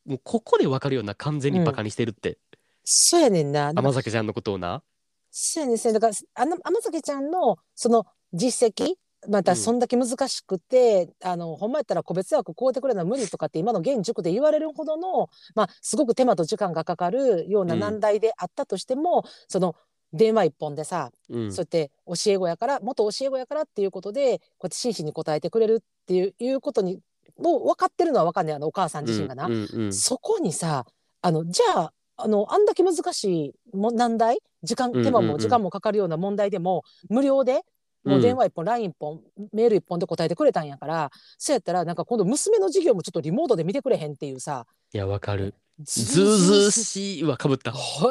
[0.07, 2.39] う、もうここでわかるような完全にバカにしてるって、
[2.85, 3.73] そうやねんな。
[3.75, 4.83] 甘酒ちゃんのことをな。
[5.31, 8.95] そうやねんそうやねんだからあの天崎ちゃんのその実績
[9.27, 9.59] またうん。
[9.59, 17.81] そんだけ難しくて、あのほんまやったら個別枠こうてくれるのは無理とかって今の現塾で言われるほどの、まあ、すごく手間と時間がかかるようなうん。
[17.81, 19.75] 難題であったとしても、その
[20.13, 21.53] 電話一本でさ、うん。
[21.53, 27.01] そうやって教え子やから元教え子やからっていうことでこうやって真摯に答えてくれるっていういうことに
[27.39, 29.47] もう分かってるのは分かんないあのお母さん自身がな。
[29.47, 29.93] うんうんうん。
[29.93, 30.87] そこにさ
[31.21, 35.05] あのじゃああのあんだけ難しいも難題時間うんうんうん。
[35.05, 37.63] 手間も時間もかかるような問題でも無料で
[38.05, 39.21] もう電話一本、LINE 一本
[39.53, 44.67] メール一本で答えてくれたんやからそうやったらなんか今度娘の授業もちょっとリモートで見てくれへんっていうさ。
[44.93, 45.55] いやわかる。
[45.81, 47.73] ずずうずうしいわかぶった。
[47.73, 48.09] ほ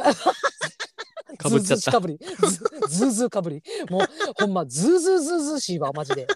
[1.38, 1.92] かぶ っちゃった。
[1.92, 2.20] かぶり。
[2.88, 3.64] ずずうずうかぶり。
[3.90, 4.02] もう
[4.40, 6.28] ほんまずうずうずうずうしいわマジで。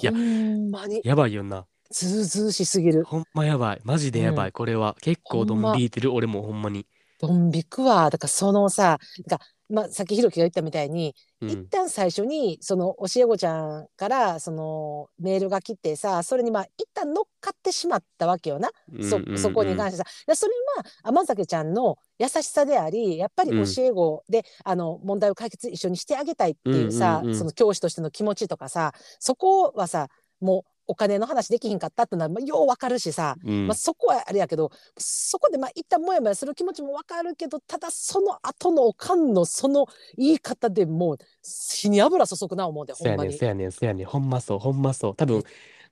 [0.00, 1.00] いやほんまに。
[1.04, 1.66] やばいよな。
[1.90, 3.04] ずうずうしすぎる。
[3.04, 3.80] ほんまやばい。
[3.84, 4.96] マジでやばい、うんこれは。
[5.00, 6.86] 結構どんびいてる俺もほんまに。
[7.20, 8.10] ドン引くわ。
[8.10, 11.50] だからそのさだから、まあ、さっきひろきが言ったみたいにうん。
[11.50, 18.70] 一旦最初にその教え子ちゃんからそのメールが来てさそれにまあ一旦乗っかってしまったわけよな、
[19.02, 20.04] そそこに関してさ。
[20.26, 27.24] でそれは甘酒ちゃんの優しさでありやっぱり教え子で、あの問題を解決一緒にしてあげたいっていうさ、うん。
[27.26, 30.08] うんうんその教師としての気持ちとかさそこはさ
[30.40, 33.66] もうお金の話できひんかったってのはまあようわかるしさ、うん。
[33.68, 43.32] まあ、そこはあれやけどそこでまあ一旦モヤモヤする気持ちもわかるけどただその後のおかんのその言い方でもう火に油注ぐな思うでほんまに。
[43.36, 43.94] そやねんそやねん。
[43.94, 45.14] そやねんほんまそうほんまそう。
[45.14, 45.44] 多分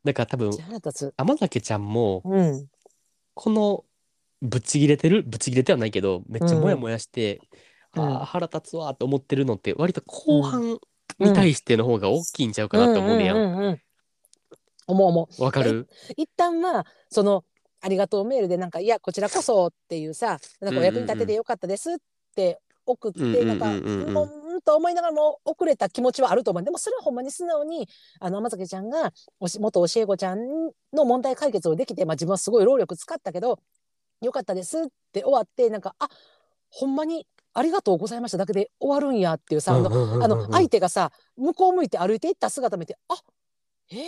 [0.04, 1.14] だから多分じゃあ腹立つ。
[1.16, 2.66] 甘酒ちゃんもうん。
[3.34, 3.84] この
[4.40, 5.22] ぶっちぎれてる？
[5.22, 7.40] ぶっちぎれてはないけどめっちゃうんモヤモヤして、
[7.94, 8.02] うん。
[8.02, 10.78] ああ腹立つわと思ってるのって割と後半
[11.18, 13.80] に対しての方が大きいんちゃうかなと思うねやん。
[14.86, 15.42] 思う思う。
[15.42, 15.88] わかる？
[16.16, 17.44] 一旦はその
[17.80, 21.96] ありがとうメールでなんかいやこちらこそっていうさなんかお役に立ててよかったですっ
[22.34, 23.66] て送って、うんうんなんか
[24.10, 26.62] もううんと思いながらも遅れた気持ちはあると思う。
[26.62, 27.88] でもそれはほんまに素直に
[28.20, 30.38] あの甘酒ちゃんがおし元教え子ちゃん
[30.94, 33.58] の問題解決をできて、まあ、自分はすごい労力使ったけど
[34.22, 36.08] よかったですって終わってなんかあ
[36.70, 40.22] ほんまにありがとうございましただけで終わるんやっていうさ、あのうんうんうんうん。
[40.24, 43.14] あの相手がさ向こう向いて歩いていった姿見てあ
[43.90, 43.98] えー、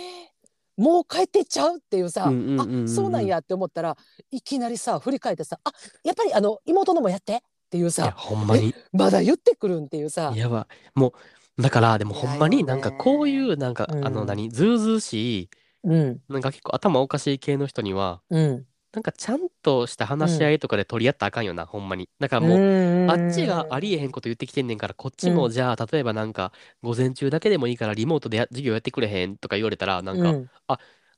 [0.79, 2.75] もう帰ってっちゃうっていうさ、うんうんうんうん。
[2.75, 3.97] うんあそうなんやって思ったら
[4.31, 5.71] いきなりさ振り返ってさあ
[6.03, 7.39] やっぱりあの妹のもやってっ
[7.69, 8.73] ていういやさほんまに。
[8.93, 10.31] まだ言ってくるんっていうさ。
[10.35, 10.99] やばい。
[10.99, 11.13] も
[11.57, 14.05] うだからでもほんまになんかこういうなんか、うん。
[14.05, 15.49] あの何ずうずうしい
[15.83, 16.21] うん。
[16.29, 22.09] なんか結構頭おかしい系の人にはうんなんかちゃんとした話し合いとかで取り合ったらあかんよな、ほんまに。
[22.19, 22.63] だからもう、も
[23.05, 30.49] あっちがありえへんこと言ってきてんねんから、こっちもうんじゃあ、例えばなんか、午前中だけでもいいからリモートでや授業やってくれへんとか言われたら、なんか、うん。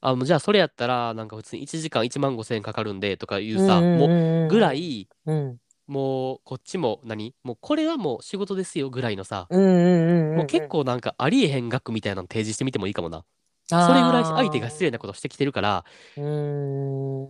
[0.02, 4.14] あ、もうじゃあそれやったら、なんか普通に1時間1万5千円かかるんでとかいうさ、もうも
[4.48, 5.58] ぐらい、うん。
[5.88, 7.36] もうこっちも何？
[7.44, 9.50] もうこれはもう仕事ですよぐらいのさ、
[10.34, 13.26] もう結構なんかありえへん額みたいなの提示してみてもいいかもな。
[13.78, 15.86] それぐらい相手が失礼なことしてきてるから、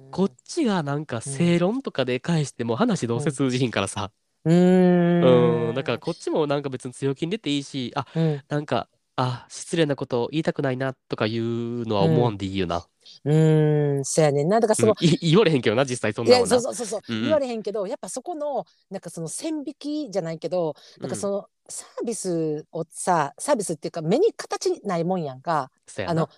[0.10, 4.12] こっちがなんか正論とかで返しても話どうせ通じひんからさ、
[4.44, 4.54] うー
[5.22, 8.44] うん、だからこっちもなんか別に強気に出ていいし、あ、うん。
[8.50, 8.90] なんか、
[9.22, 12.86] あ、失礼なこと言いたくないなとかいうのは思わんでいいよな。
[13.24, 14.60] うーんそうやねんな。
[14.60, 15.08] だからその、うん。
[15.08, 16.48] い言われへんけどな、実際そんなもんな。
[16.48, 17.16] そうそうそうそう、うん。
[17.18, 25.72] うん言われへんけどやっぱそこのなんかその線引きじゃないけどなんかそのサービスをさサービスっていうか目に形ないもんやんか。
[26.06, 26.30] あの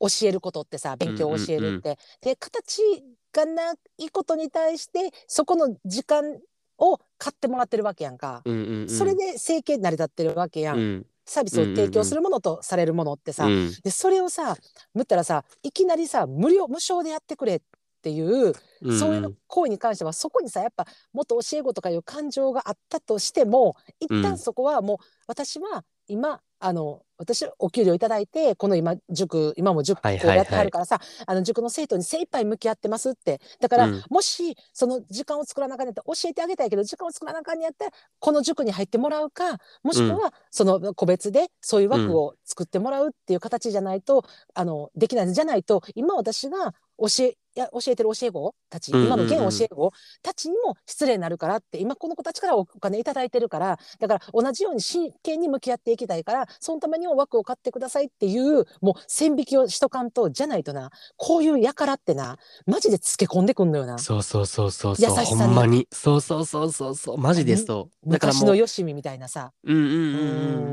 [0.00, 1.98] 教えることってさ勉強を教えるって。
[2.20, 2.82] で形
[3.32, 6.38] がないことに対してそこの時間
[6.78, 8.42] を買ってもらってるわけやんか。
[8.44, 10.78] うんうんうん、それで生計成り立ってるわけやん。
[10.78, 13.72] うん、サービスを提供するものとされるものってさ、うん。
[13.82, 14.54] でそれをさ
[14.94, 17.60] むったらさいきなりさ無料無償でやってくれっ
[18.02, 24.22] ていううんそういう行為に関してはそこにさやっぱ元教え子とかいう感情があったとしても一うん。
[24.22, 30.36] 旦そこはもう私は今あの私お給料いただいてこの今塾今も塾はいはいはい。
[30.38, 33.40] やってはるからさ、あの塾の生徒に精一杯向き合ってますって。
[33.60, 34.02] だから、うん。
[34.10, 65.88] もしその時間を作らなあかんやったら教えてあげたいけど時間を作らなあかんやったらこの塾に入ってもらうかもしくはその個別でそういう枠を作ってもらうっていう形じゃないと、あのできないんじゃないと今私が教えや教えてる教え子たち、今の現教え子たちにも失礼になるからって今この子たちからお金いただいてるからだから同じように真剣に向き合っていきたいからそのためにも枠を買ってくださいっていうもう線引きをしとかんとじゃないとなこういう輩ってなマジでつけ込んでくんのよなそうそうそうそうそう、優しさにほんまに。
[65.92, 68.10] そうそうそうそうそう、マジでそう。
[68.10, 69.52] だから昔のよしみみたいなさ。
[69.64, 69.84] うんうん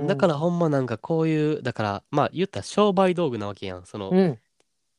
[0.02, 0.08] うん。
[0.08, 3.86] だからほんまなんかこういう、だからまあ言ったら商売道具なわけやん。
[3.86, 4.40] その、うん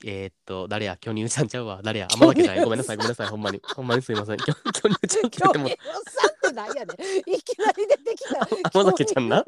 [0.05, 1.81] えーっと、誰や、巨乳ちゃんちゃうわ。
[1.83, 2.65] 誰や、甘酒ちゃんや。
[2.65, 3.61] ごめんなさい、ごめんなさい、ほんまに。
[3.75, 4.37] ほんまにすいません。
[4.41, 5.69] 巨巨乳ちゃんって言っても。
[5.69, 5.79] 今日、
[6.11, 6.87] さんってなんやねん。
[7.31, 8.49] いきなり出てきた。
[8.81, 9.45] 甘酒ちゃんな？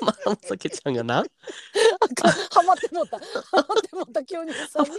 [0.00, 1.14] 甘酒ちゃんがな？
[1.14, 3.18] ハマってもった。
[3.18, 3.24] ハ
[3.56, 4.90] マってもった、急にさんに。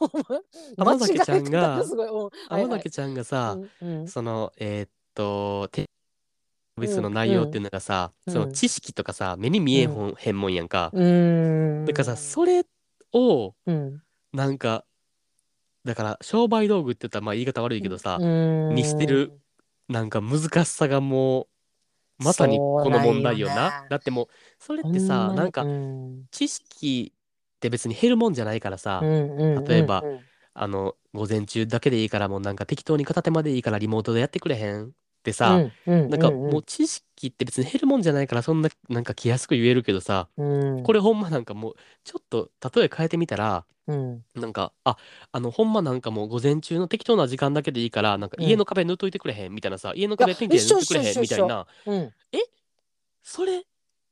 [0.00, 0.44] もう
[0.76, 1.84] 甘酒ちゃんが間違えてた。
[1.84, 2.08] すごい。
[2.08, 2.14] うん。
[2.16, 2.64] はいはい。
[2.64, 4.08] 甘酒ちゃんがさ、うんうん。
[4.08, 5.88] その、えーっと、て
[6.78, 8.32] ビスの内容っていうのがさ、うん。
[8.32, 10.90] その知識とかさ、目に見えへんもんやんか。
[10.92, 11.84] うーん。
[11.84, 12.64] だからさ、それ
[13.12, 14.02] を、うん。
[14.32, 14.84] なんか、
[15.84, 18.18] だから、商売道具って言ったら、まあ言い方悪いけどさ、
[18.68, 19.32] ににしてる
[19.88, 21.48] なんか難しさがも
[22.20, 23.54] う、まさにこの問題よな。
[23.54, 25.68] なだってもう、それってさ、なんか、
[26.30, 27.14] 知識
[27.56, 29.08] って別に減るもんじゃないからさ、
[29.66, 30.06] 例えば
[30.54, 35.64] あの、午前中だけでいいから、もうなんか適当に片手までいいからリモートでやってくれへんってさ、
[36.08, 40.44] なんかもう知識って別に減るもんじゃないから、そんななんか気安く言えるけどさ、う
[40.80, 40.82] ん。
[40.82, 44.24] これほんまなんかもう、ちょっと例え変えてみたら、うん。
[44.34, 44.96] なんか、あ、
[45.32, 48.46] あの、ほんまなんかもう午前中の適当な時間だけでいいから、なんかうん。
[48.46, 52.12] 家の壁塗っといてくれへんみたいなさ、家の壁ペンキで塗ってくれへんみたいな、うん。
[53.22, 53.64] それ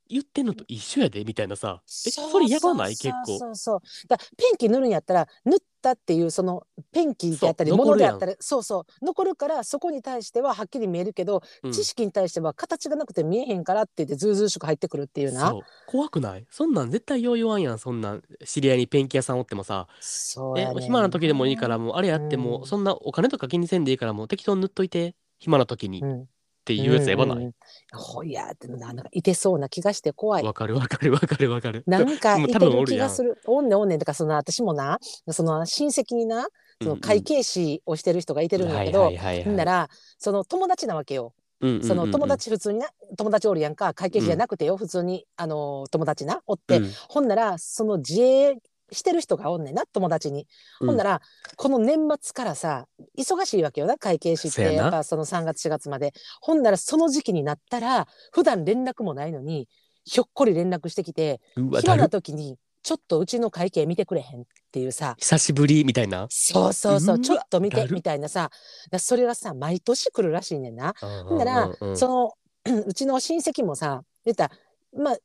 [0.08, 2.96] 言ってんのと一緒やでみたいなさ、え、それやばない？
[2.96, 3.38] 結構。
[3.38, 9.04] そうそうだペンキ塗るんやったら塗ったっていうそのペンキであったり物であったりそうそう。
[9.04, 11.72] 残るからそこに対してははっきり見えるけど、うん。
[11.72, 15.54] 知識に対しては形がなくて見えへんからって言ってずうずうしく入ってくるっていうな。
[15.86, 16.46] 怖くない？
[16.50, 18.22] そんなん絶対よう言わんやん、そんなん。
[18.44, 22.66] 知り合いにペンキ屋さんおってもさ、えそうやねん、暇な時でもいいから、もうあれやっても、うん。
[22.66, 26.00] そんなお金とか気にせんでいいから、もう適当に塗っといて、暇な時に。
[26.00, 26.28] っうん
[26.68, 27.36] ていうやつやばない？
[27.38, 27.52] うんうん
[27.92, 30.44] ほいやってななんかいてそうな気がして怖い。
[30.44, 31.82] わかるわかるわかるわかる。
[31.86, 33.38] なんかもいうてる気がする。
[33.46, 33.68] おん。
[33.68, 33.98] ねんおんねん。
[33.98, 34.98] だからその私もな
[35.30, 36.46] その親戚にな
[36.82, 41.32] その会計士をしてる人がいてるんだけど、んならその友達なわけよ。
[41.60, 41.88] うんうんうんうん。
[41.88, 43.94] その友達普通にな友達おるやんか。
[43.94, 46.90] 会計士じゃなくてよ、普通にあの友達なおって、うん。
[47.08, 48.58] ほんならその自営
[48.90, 50.46] してる人がおんねんな友達に。
[50.78, 51.22] ほんなら
[51.56, 52.86] この年末からさ
[53.18, 56.12] 忙しいわけよな会計士ってやっぱその3月4月まで。
[56.40, 59.68] ほんならその時期になったら普段連絡もないのに
[60.04, 61.40] ひょっこり連絡してきて
[61.80, 62.08] 暇な。
[62.08, 66.26] 時にちょっとうちの会計見てくれへんっていうさ久しぶりみたいな。
[66.30, 68.50] そうそうそうちょっと見てみたいなさ
[68.90, 70.94] だそれがさ毎年来るらしいねんな。
[71.26, 72.32] ほんなら、うんうんうんその
[72.86, 74.50] うちの親戚もさ言ったら
[74.96, 75.16] まあ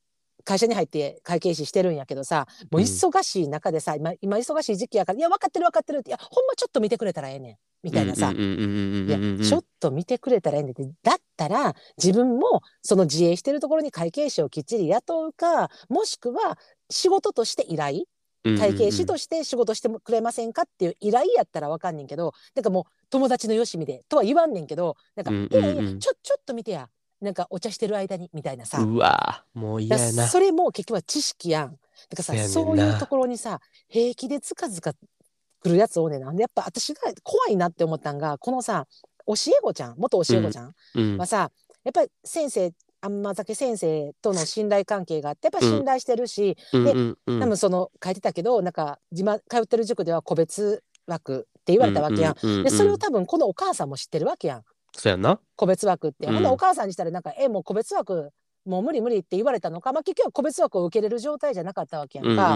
[0.44, 2.86] 会社に入って会計士してるんやけどさもううん。
[2.86, 8.30] 忙しい中でさ、今今忙しい時期やから「いや分かってる分かってる」って「いやほんまちょっと見てくれたらええねん」みたいなさ。
[8.30, 8.60] うんうんうんうん
[9.02, 16.58] うんいやうんうんちょっと見てくれたらええねんってだったら自分もその自営してるところに会計士をきっちり雇うかもしくは
[16.90, 18.06] 仕事として依頼
[18.44, 26.90] 会計士として仕事してくれませんかっていう依頼やったらわかんねんけどなんかもう友達のよしみでとは言わんねんけどなんか、うんうんうんいやいやちょちょっと見てや
[27.24, 30.24] なんかお茶してる間にみたいなさ、うわもう嫌やな。
[30.24, 31.72] だそれも結局は知識やん。
[32.10, 36.32] だからさそういうところにさ平気でつかずか来るやつをねな。
[36.32, 38.88] んでやっぱ私が怖いなって思ったんがこのさ
[39.26, 41.18] 教え子ちゃん元教え子ちゃんうん。
[41.18, 41.50] はさ、
[41.84, 47.40] やっぱり先生甘酒先生との信頼関係があってやっぱ信頼してるし、うんでうんうん。
[47.40, 52.34] 多分その書いてたけどなんか自慢通ってる塾では個別枠って言われたわけやん。
[52.34, 54.64] ううううでそれを多分このお母さんも知ってるわけやん
[54.96, 55.40] そうやな。
[55.56, 56.28] 個別枠って。
[56.28, 58.32] うんほんならお母さんにしたらなんか「えもう個別枠
[58.66, 62.56] もう無理無理」って言われたのか、まあ、結局は個別枠を受けれる状態じゃなかったわけやんか。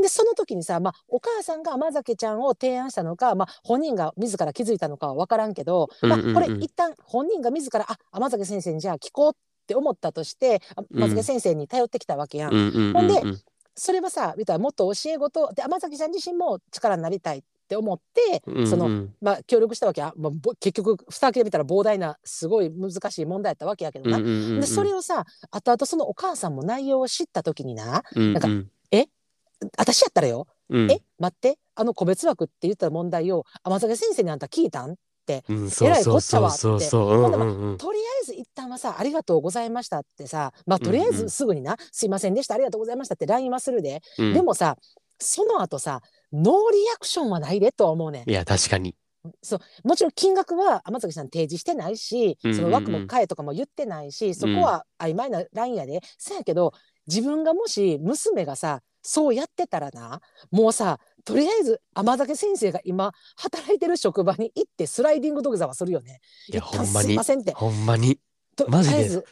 [0.00, 9.34] でその時にさ、まあ、お母さんが甘酒ちゃんを提案したのか、まあ、本人が自ら気づいたのかは分からんけど、まあうんうんうんこれ一旦本人が自らあ甘酒先生にじゃあ聞こうっ
[9.66, 12.52] て思ったとしてあ甘酒先生に頼ってきたわけやん。
[12.52, 13.40] うんうんうんほんでうん
[13.76, 24.18] それはさ言ったらもっと教え子とで甘崎さん自身も力になりたいって思って、うんそのうんまあ、協力したわけや、まあ、ぼ結局蓋開けてみたら膨大なすごい難しい問題やったわけやけどな。
[24.18, 24.60] うんうんうんうん。
[24.60, 28.32] でそれをさ後々そのお母さんも内容を知った時になうんうん。
[28.34, 28.48] なんか
[29.78, 30.90] 私やったらよ、うん。
[30.90, 34.96] え待ってあの個別枠って言った問題を甘酒先生にあんた聞いたん？
[35.48, 36.90] うんそうえらいそうそうこっちゃわって。
[37.78, 42.56] とりあえず一旦はさ「ありがとうございました」ってさまあとりあえうんうんずすぐにな「すいませんでした。
[42.56, 44.34] ありがとうございました」って LINE はするで、うん。
[44.34, 44.76] でもさ
[45.18, 48.30] その後さノーリアクションはないでとは思うねん。
[48.30, 48.94] いや確かに。
[49.42, 49.88] そう。
[49.88, 52.62] もちろん金額は天崎さん提示してないし、うんうんうん。
[52.62, 56.72] その枠も変えとかも言ってないしそこは曖昧なラインやで、せやけど
[57.06, 66.20] 自分がもし娘がさそうやってたらなもうさとりあえず甘酒先生が今働いてる職場に行ってスライディング土下座はするよね。
[66.52, 67.14] いやほんますに。
[67.14, 67.52] いませんって。
[67.52, 68.18] ほんまに。
[68.56, 68.96] とマジで。
[68.96, 69.24] りあえず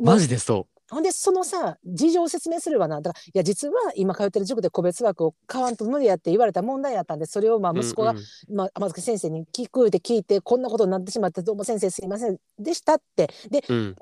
[0.00, 3.00] マジでそほんでそのさ事情を説明するわな。
[3.00, 8.18] だからいや実は今通ってる塾で個別枠を買わんと無理やって言われた問題やったんでそれをまあう息子が、うん。
[8.18, 8.24] うん
[8.56, 13.30] まあ、甘酒先生に聞くって聞いてこんなことになってしまってどうも先生すいませんでしたって。
[13.50, 13.96] でうん。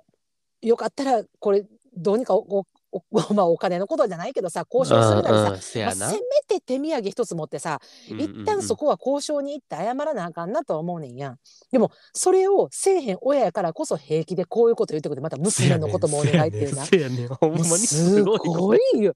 [0.62, 1.64] よかったらこれ
[1.96, 11.38] どうにかおおお まあ、お金のことじゃないけどさ交渉するなりさ、まあ、せめて手土産一つ持ってさ一旦そここは交渉に行って謝らなあかんなとは思うねんやん。
[11.70, 16.84] でもそれをせえへん親やからこそ平気でこういうこと言ってくれてまた娘のこともお願いっていうな。
[16.86, 19.14] せやねんほんまにすすごいよ。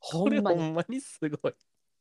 [0.00, 0.60] ほこれんまに。
[0.60, 1.54] ほんまにすごい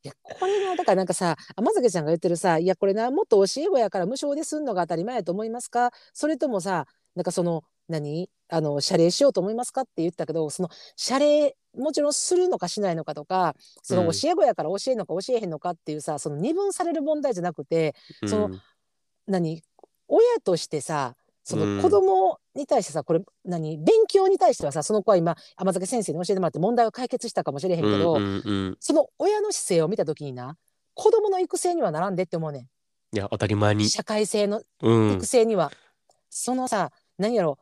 [0.03, 6.86] いやこれなだからなんかさ甘酒ちゃんが言ってるさ「いやこれなもっと教え子やから無償ですんのが当たり前やと思いますか?」それともさ
[7.16, 8.30] なんかその何？
[8.49, 17.95] あの謝礼しようと思いますかって言ったけどその謝礼もちろんするのかしないのかとかそのうん教え子やから教えるのか教えへんのかっていうさその二分される問題じゃなくて
[18.28, 18.61] そのうん
[19.28, 19.63] 何？
[20.07, 21.78] 親としてさそうん。
[21.78, 23.78] の子供に対してさこれ何？
[23.78, 28.78] 勉強に対してはさその子は今甘酒先生に教えてもらって問題を解決したかもしれへんけど、うんうんうん。
[28.80, 30.55] その親の姿勢を見た時にな
[30.93, 32.68] 子供の育成にはならんでって思うね
[33.11, 33.86] いや、当たり前に。
[33.86, 33.89] ん。
[33.89, 35.26] 社会性のうん育。
[35.26, 35.72] 成には、
[36.30, 37.57] そのさ何やろ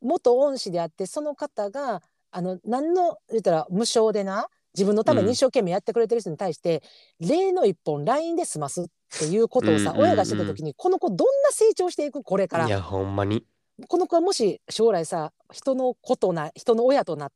[0.00, 6.82] 元恩師であってその方があの何の言ったら無償でな自分のために一生懸命やってくれてる人に対して、
[7.20, 8.84] 例の一本 LINE で済ますっ
[9.16, 12.66] ていうことをさ、うんうんうん親がしてた時にこの子どんな成長していくこれから。
[12.66, 13.44] いや、ほんまに。
[13.88, 17.34] この子はもし将来さ人のことな人の親となって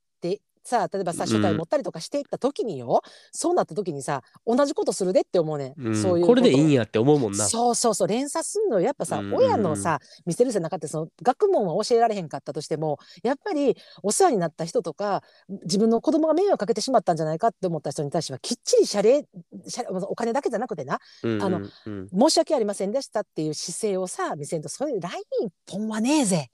[0.64, 3.02] さ例えばさうん社会持ったりとかしていった時によ、
[3.32, 5.96] そうなった時にさ同じことするでって思うねん、うん。
[5.96, 7.44] そういうこれでいいんややって思うもんな。
[7.46, 9.38] そうそうそう連鎖すんのやっぱさ、うんうんうん。
[9.38, 15.22] 親のさ見せる背中ってその学問は教えられへんかったとしてもやっぱりお世話になった人とか
[15.64, 19.24] 自分の子供が迷惑かけてしまったんじゃないかって思った人に対してはきっちり謝礼
[19.66, 22.08] 謝礼お金だけじゃなくてなうんあのうん。
[22.12, 26.50] うん申し訳ありませんでしたっていう姿勢をさ見せんとそれ LINE 一本はねえぜ。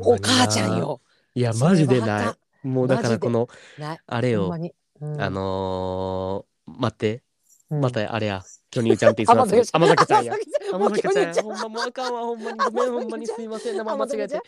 [0.00, 0.78] お母ちゃん。
[0.78, 1.00] よ。
[1.34, 2.34] いや、マジでない。
[2.62, 3.48] もうだからこの、
[3.78, 4.00] ない。
[4.06, 4.42] あれよ。
[4.42, 5.20] ほんま、に、うん。
[5.20, 7.22] あのー、待って、
[7.70, 7.80] うん。
[7.80, 9.12] またあれや、巨乳ちゃん。
[9.12, 10.34] って言ってた甘酒甘酒ちゃんや。
[10.72, 11.36] 甘酒ちゃん。
[11.36, 11.42] や。
[11.42, 12.58] ほんまもうあかんわ、ほんまに。
[12.58, 13.76] ごめん、ほんまにすいません。
[13.76, 14.40] 名前間違えて。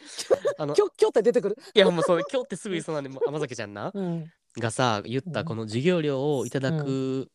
[0.59, 1.59] あの、きょきょって出てくる。
[1.75, 3.91] いや、もうそう、今日ってすぐ言いそうなんで、もう甘酒ちゃんな。
[3.93, 4.31] うん。
[4.59, 5.47] がさ、言ったうん。
[5.47, 7.31] この授業料をいただく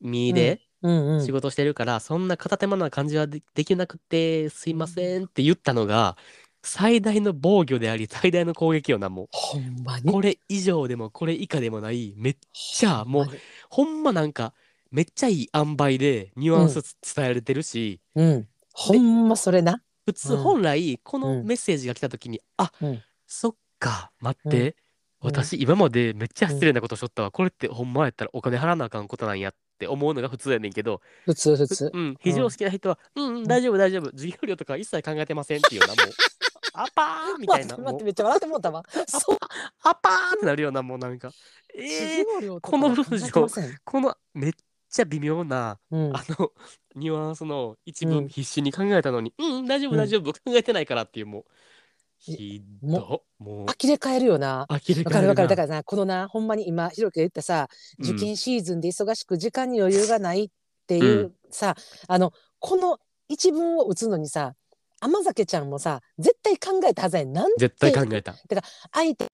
[0.00, 1.24] 身でうんうん。
[1.24, 6.16] 仕事してるから、そんな片手間な感じはでできなくて、すいませんって言ったのが、
[6.64, 9.28] 最大の防御であり、最大の攻撃よな、もう。
[9.30, 10.10] ほんまに？
[10.10, 13.26] これ以上でもこれ以下でもない、めっちゃもう
[13.68, 14.54] ほんまなんか、
[14.90, 18.48] めっちゃいい塩梅でニュアンスつ伝えられてるし、うん。
[18.72, 19.82] ほんまそれな？
[20.06, 24.74] 普通うん本来このうんメッセージが来た時に、あ、うんそっか、待って、うん
[25.20, 31.90] 私今までめっちゃ失礼なことしとったわ、これってほんまやったらお金払わなあかんことなんやって思うのが普通やねんけど、普通普通。
[31.92, 36.14] うん、非常識な人は、うん、うん、大丈夫大丈夫、授業料とか一切考えてませんっていうような、もう、
[36.74, 38.82] アパーみたい待って待って、めっちゃ笑ってもうたわ。
[39.06, 39.38] そう。
[39.82, 41.30] アパーってなるような、もうなんか、
[41.74, 43.78] えー、授業料とかこのは考えてません。
[43.84, 44.52] このめっ
[44.90, 46.16] ちゃ微妙な、うん。
[46.16, 46.52] あの、
[46.94, 48.10] ニュアンスの一うん。
[48.10, 49.98] 文必死に考えたのに、うん、大丈夫、うん。
[49.98, 51.50] 大丈夫、考えてないからっていう、もう、え
[52.32, 54.66] ひもど、もう、呆れ返るよな。
[54.68, 55.48] 呆れわかるわかる。
[55.48, 57.68] だかからな、このな、ほんまに今、ひろきが言ったさ、
[57.98, 60.50] うん受験シーズンで忙しく時間に余裕がないっ
[60.86, 61.76] ていううさ、
[62.08, 62.98] あの、この
[63.28, 64.54] 一文を打つのにさ、
[65.00, 68.34] 甘酒ちゃんもさ、絶対考えたはずやねんなん絶対考えた。
[68.92, 69.26] 相手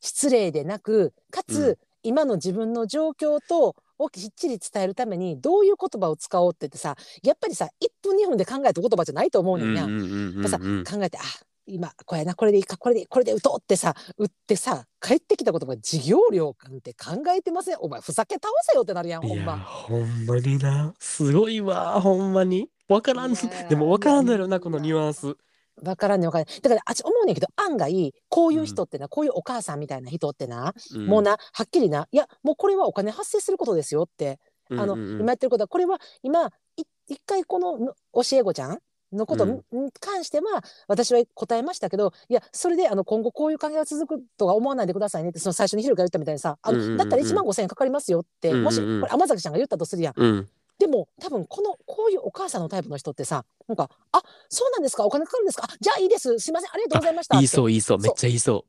[0.00, 9.84] 失礼でなくかつ、うん今の自分の状況とをきっちり伝えるためにどういう言葉を使おうって言ってさやっぱりさ1分2分で考えた言葉じゃないと思うねんや。
[9.84, 11.22] うんうんうんやっぱさうんうん考えてあ
[11.66, 19.58] 今これやなこれでいいかこれでこれで打とうってさ打ってさ帰ってきた言葉授業料なんて考えてませんお前ふざけ倒せよってなるやんほんま。
[19.58, 20.94] ほんまにな。
[20.98, 22.68] すごいわ、ほんまに。
[22.88, 23.34] わからん。
[23.68, 25.36] でもわからんのやろな、このニュアンス。
[25.82, 30.72] わからんねんわからんだからあっち思うねんけど案外こういう人ってな、こういうお母さんみたいな人ってな、
[31.06, 34.38] もうなはっきりないやもうこれはお金発生することですよって
[34.70, 36.46] うん、あの、うんうんうん今やってることはこれは今
[36.76, 38.78] い一回このの教え子ちゃん
[39.14, 39.62] のことに
[40.00, 46.98] 関しては私は答えましたけどいやそれであの今後こういう関係が続くとは思わないでくださいねってその最初にヒロが言ったみたいにさあの、うんうんうんうん。
[46.98, 48.64] だったら1万5,000円かかりますよって、うんうんうん。
[48.64, 50.14] もしこれ甘崎ちゃんが言ったとするやん。
[50.16, 50.48] うん。
[50.78, 58.64] でも多分このこういうお母さんのタイプの人ってさなんか「あそうなんですかお金かかるんですかあじゃあいいですすいませんありがとうございました」言いそうう言いそう、めっちゃ言いそ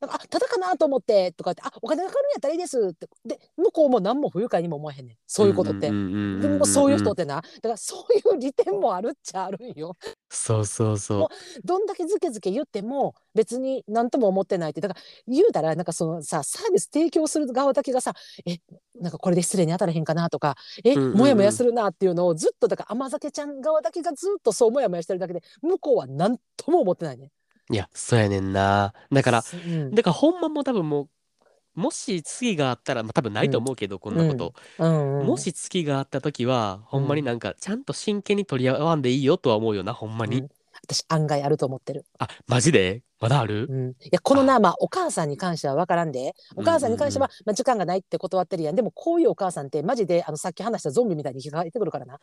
[0.00, 5.18] なんかあただかなと思ってとかって「あお金かかるんやったらいいです」ってで向こうも何も不愉快にも思わへんねんう。
[5.26, 5.88] そういうことって。
[5.88, 9.96] でもそういう人ってなだからそういう利点もあるっちゃあるんよ。
[10.30, 11.28] そうそうそも
[11.64, 18.12] どんだけズケズケ言っても別に何とも思ってないってだから言うたらなんかそのさサービス提供する側だけがさ
[18.46, 18.58] え
[19.00, 27.30] なんかこれで失礼に当たらへんかなとかえ、もやもやするなっていうのをずっとだから甘酒ちゃん側だけがずっとそうもやもやしてるだけで向こうは何とも思ってないね。
[27.70, 27.74] う。
[27.74, 28.94] いや、そうやねんな。
[29.12, 31.10] だから、うんだからほんまもう多分も
[31.76, 34.54] う、もし次があったら、まあ、多分ないと思うけど、こんなこと。
[34.78, 40.40] うんうん、もし次があった時は、ほんまになんか、ちゃんと真剣に取り合わんでいいよとは思うよな、ほんまに。
[40.40, 40.48] うん
[40.88, 42.06] 私案外あると思ってる。
[42.18, 43.02] あ、マジで？
[43.20, 43.66] まだある？
[43.68, 46.34] うん、いやこのなまあお母さんに関しては分からんで。
[46.56, 48.76] お母さんに関しては、まあ、時間がないって断ってるやん。
[48.76, 52.20] でもこういうお母さんってマジであのさっき話したゾンビみたいに引っかかってくるからな、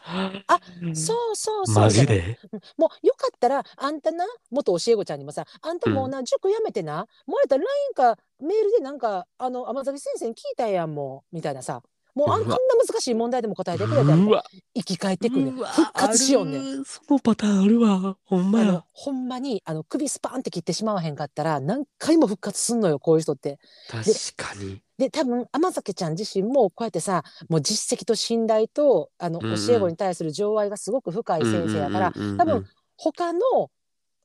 [0.47, 0.59] あ
[0.93, 1.83] そうそうそう。
[1.83, 2.39] マジで？
[2.51, 2.59] うん。
[2.77, 7.07] もうよかったらあんたな元教え子ちゃんにもさあんたもうな、塾やめてな。
[7.27, 7.63] もうやったら
[7.97, 11.35] LINE かメールでなんかあの甘崎先生に聞いたやんもう。
[11.35, 11.81] みたいなさ
[12.15, 14.43] もうあんあんな難しい問題でも答えてくれたら
[14.73, 15.51] 生き返ってくるね。
[15.51, 16.59] 復活しようね。
[16.85, 18.17] そのパターンあるわ。
[18.23, 18.61] ほんま。
[18.61, 23.59] やほんまにあの首スパンって切ってしまわへんかったら何回も復活すんのよこういう人って。
[23.89, 24.03] 確
[24.37, 24.81] かに。
[24.97, 33.39] で多分天酒ちゃん自身もこうやってさもう実績と信頼とあの教え子に対する情愛がすごく深い先生やから、多分他の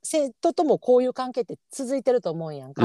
[0.03, 2.83] 生徒ともこういう関係って続いてると思うんやんか。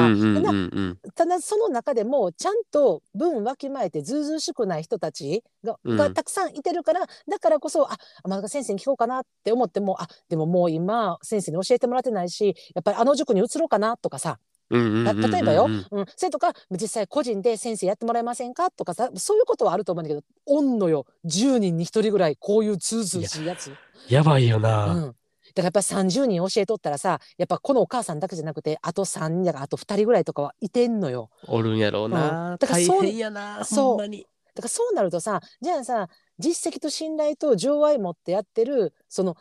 [1.16, 5.98] ただその中でもちゃんと分わきまえてずうずうしくない人たちが,、うん。
[5.98, 14.40] がたくさんいてるからだからこそあ天坂先生に聞こうかなって思ってもあでももう今先生に教えてもらってないしやっぱりあの塾に移ろうかなとかさ。
[14.68, 21.06] 例えばよ、うん、それとか実際個人で先生やってもらえませんかとかさそういうことはあると思うんだけどおんのよ。
[21.26, 23.72] 10人に1人ぐらいこういうずうずうしいやつ。
[24.10, 25.16] やばいような、ん
[25.56, 31.30] だからやっぱ30人教えとったらさやっぱこのお母さんだけじゃなくてあと3人だからあと2人ぐらいとかはいてんのよ。
[31.48, 32.58] おるんやろうな、うん。
[32.58, 33.98] だから大そう変やなそう。
[33.98, 34.18] だか
[34.64, 39.38] らそうなるとさじゃあさ実績と信頼と情愛持ってやってるその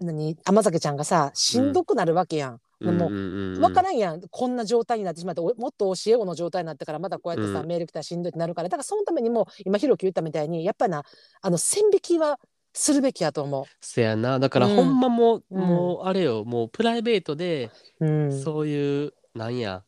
[0.00, 2.60] 何甘酒ちゃんがさしんどくなるわけやん。
[2.80, 2.88] うん。
[2.88, 4.20] うんうんうん分からんやん。
[4.30, 7.66] こんな状態になってしまっておもっと教え子の状態になってからまたこうやってさ、うん。
[7.66, 8.68] メール来たらしんどいってなるから。
[8.68, 11.04] だからそのためにも今ひろき言ったみたいにやっぱな
[11.42, 12.38] あの線引きは
[12.72, 14.38] するべきやと思せやな。
[14.38, 14.76] だからうん。
[14.76, 15.60] ほんまもう、うん。
[15.60, 16.44] もうあれよ。
[16.44, 18.06] もうプライベートで、う。
[18.06, 19.82] うん、そういうなんや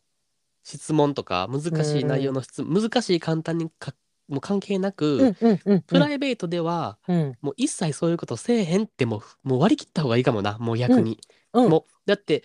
[0.62, 3.95] 質問とか難しい内容の質、難しい簡単にか
[4.28, 7.37] もう関係なく、うんうんうんプライベートではうん。
[7.41, 10.59] もう一切そういうことせえへんってもうもう割り切った方がいいかもな。
[10.59, 11.18] もう逆に、
[11.53, 11.70] うん。
[11.70, 12.45] もうだって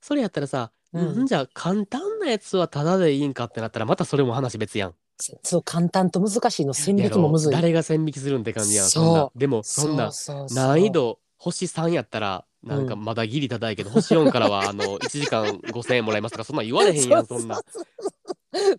[0.00, 1.22] それやったらさ、うん。
[1.24, 4.94] んじゃあ簡単なやつはタダでいいんかってなったらまたそれも話別やん。
[5.42, 7.52] そう簡単と難しいの線引きもむずい。
[7.52, 9.30] 誰が線引きするんって感じやんそんな。
[9.34, 10.48] でもそんなそうそう。
[10.48, 16.44] そう難易度星3やったらなんかまだギリ高いけど、星4からは あの1時間5,000円もらえますとか。
[16.44, 17.62] そんなん言われへんやん そんな。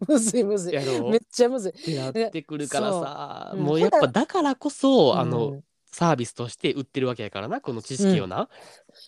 [0.08, 0.74] むずいむずい。
[0.74, 1.10] やろ？
[1.10, 1.72] めっちゃむずい。
[1.72, 3.60] ってなってくるからさ、そう。
[3.60, 3.66] うん。
[3.66, 8.50] もうやっぱだからこそ、あうのんサービスとして売ってるわけやからなこの知識をな、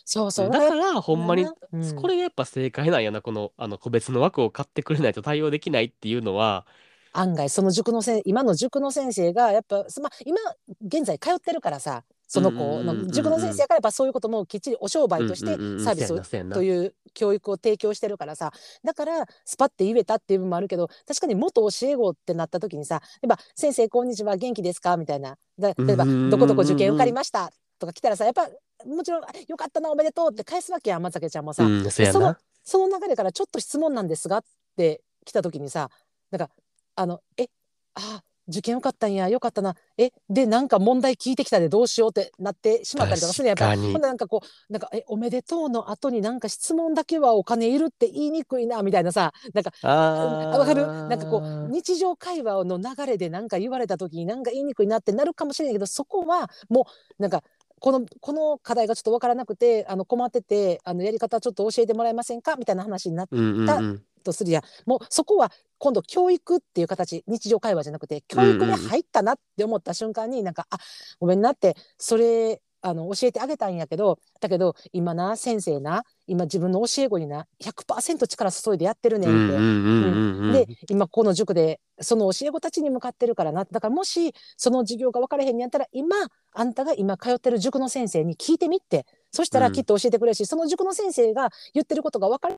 [0.06, 0.50] そうそう。
[0.50, 1.96] だからほんまに、うん。
[1.96, 6.66] これがやっぱ正解なんやなこのあの個別の枠を買ってくれないと対応できないっていうのは
[7.14, 10.40] 案外その塾のせ今の塾の先生がやっぱ、まあ、今
[10.86, 15.48] 現在通ってるからさその子の塾の先生やからやっぱそういうこともきっちりお商売として
[15.84, 18.54] サービスという教育を提供してるからさ。
[18.86, 25.38] だからスパッて言えたっていう部分もあるけど確かに元教え子ってなった時にさ例えば「先生こんにちは元気ですか?」みたいな。
[25.60, 28.48] だ例えばうんうんうんうん「どこどこ受験受かりました」とか来たらさやっぱ
[28.86, 31.66] もちろん「よかったなおめでとう」って返すわけやん松崎ちゃんもさ。
[31.66, 32.40] うんそのな。
[32.64, 34.44] その流れからちょっと質問なんですがっ
[34.78, 35.90] て来た時にさ
[36.30, 36.50] なんか
[36.96, 37.48] あのえ
[37.96, 39.76] あ受験よかったんやよかったな。
[39.98, 43.94] えでなんか問題聞いてきたでどうしようってなってしまったりとかするやっぱ確かに。
[43.94, 49.32] ほんなんかこうなんかえおめでとうの後になんか質問だけはお金いるって言いにくいなみたいなさ。
[49.54, 50.86] なんかわかる？
[50.86, 56.88] なんかこう日常会話の流れで何か言われた時になんか言いにくいなってなるかもしれないけどそこはも
[57.20, 57.44] うなんか
[57.82, 62.56] このこの課題がちょっと分からなくてあの困っててあのやり方ちょっと教えてもらえませんか？
[62.56, 64.04] みたいな話になっうんうんうん。
[64.24, 64.64] とするやん。
[64.86, 70.78] もうそこは今度教育っていう形日常会話じゃなくて教育に入ったなって思った瞬間になんか、あ
[71.20, 79.38] ごめんなってそれあの教えてあげたんやけどだけど今な先生な今自分の教え子にな100%力注いでやってるねんって。
[79.38, 83.66] うんうんうんうんうんで今この塾でその教え子たちに向かってるからな。
[83.66, 86.16] だからもしその授業が分からへんにやったら今
[86.54, 89.06] あんたが今通ってる塾の先生に聞いてみって。
[89.32, 89.64] そしたうん。
[89.64, 92.58] らきっと教えてくれるし、その塾の先生が言ってることが分かっ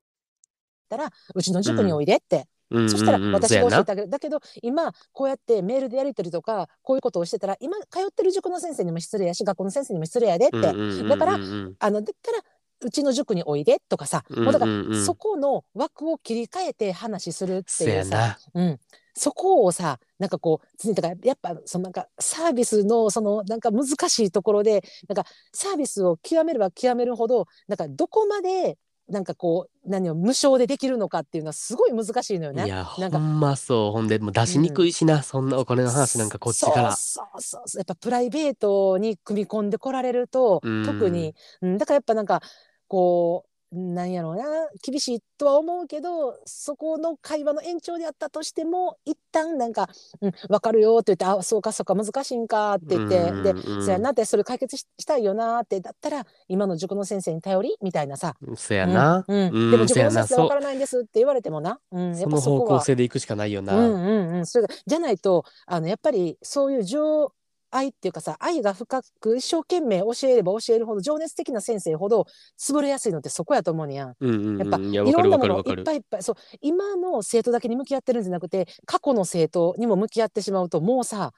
[0.88, 2.44] たらうちの塾においでって、うんうん
[2.88, 4.08] そしたらうん私が教えてあげる。
[4.08, 10.72] だけど今こうやってメールでやり取りとかこういうことをしてたら今通ってる塾の先生にも失礼やし学校の先生にも失礼やでって、だ
[11.16, 12.42] からあのだったら
[12.80, 14.72] うちの塾においでとかさ、もうだから
[15.04, 18.78] そこの枠を切り替えて話するってそいうさ、うん、
[19.14, 28.76] そこをさなんかこう常にだからやっぱそのなんかサービスのそのなんか難しいところでなんかサービスを極めれば極めるほどなんかどこまで
[29.08, 32.64] なんかこう何を無償でできるのかっていうのはすごい難しいのよね。
[32.64, 33.92] いやなんかほんまそう。
[33.92, 37.80] ほんでもう出しにくいしな、そんなお金の話なんかこっちからそうそうそうそう。
[37.80, 40.86] やっぱプライベートに組み込んでこられると、うん。
[40.86, 42.40] 特に、うん、だからやっぱなんか
[42.88, 44.44] こうなんやろうな。
[44.82, 49.88] 厳しいとは思うけどそこの会話の延長であったとしても一旦なんか
[50.20, 58.34] 「うん、分かるよ」って言って「あそうかそうか難しいんか」って言って、でうん「そやなってそれ解決ししたいよな」ってだったら今の塾の先生に頼りみたいなさ。
[58.56, 59.54] そやな、うんうん。
[59.54, 67.32] うんでも塾の先生分からないんですって言われてもな、うん、やっその方向性でいくしかないよな、うんうんうん、それがじゃないとあのやっぱりそういう情
[67.76, 72.26] 愛っていうかさ愛が深く一生懸命教えれば教えるほど情熱的な先生ほど
[72.58, 74.14] 潰れやすいのってそこやと思うねやん。
[74.20, 74.58] うんうんうん。
[74.58, 81.32] やっぱいろんなものをいっぱいいっぱいそう今の生徒だけに向き合ってるんじゃなくて過去の生徒にも向き合ってしまうともうさ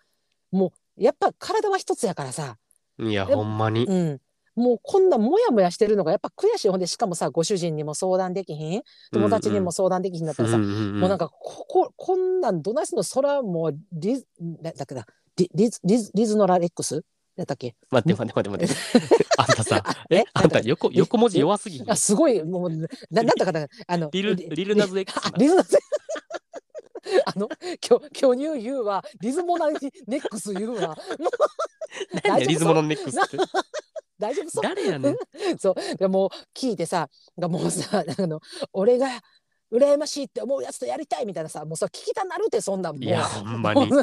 [0.53, 2.57] もうやっぱ体は一つやからさ、
[2.99, 3.85] いや、でほんまに。
[3.85, 4.21] うん、
[4.55, 6.69] もうこんなモヤモヤしてるのがやっぱ悔しい。
[6.71, 8.83] ほんでしかもさご主人にも相談できひん？
[9.13, 13.03] 友達にも相談できひんだったらさ、うんうんうんもうなんかこここんなんどないすんの？
[13.03, 14.25] そらもうリ
[14.63, 15.05] だっけな
[15.37, 17.03] リリズリズリズノラレックス？
[17.37, 17.75] やったっけ？
[17.91, 19.25] 待って待って待って待って。
[19.39, 20.17] あんたさ、 え？
[20.17, 20.25] え？
[20.33, 21.91] あんた横、横文字弱すぎひん？
[21.91, 25.27] あすごいもうななんだかなあのリル、リルナズ X な。
[25.35, 25.77] あリズナズ
[27.27, 27.49] あの
[27.81, 30.89] 巨巨乳言うわリズモナネックス言うわ。
[30.89, 30.97] もう
[32.25, 33.37] 何やリズモのネックスって？
[34.19, 34.63] 大丈夫そう。
[34.63, 35.17] 誰やねん。
[35.59, 35.97] そう。
[35.97, 37.09] でもう聞いてさ
[37.39, 38.41] がもうさあの
[38.73, 39.09] 俺が
[39.73, 43.87] 羨ましいって思うやつとやりたいみたいなさもうさ聞きたなるってそんなんもういや、ほんまに。
[43.91, 44.03] もう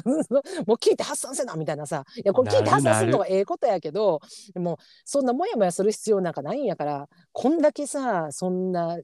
[0.73, 4.19] 聞いて発散せなみたいなさいやこれ聞いて発散するのがええことやけど
[4.53, 8.97] でもそんなモヤモヤする必要なんかないんやからこんだけさそんな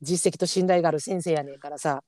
[0.00, 2.02] 実績と信頼がある先生やねんからさ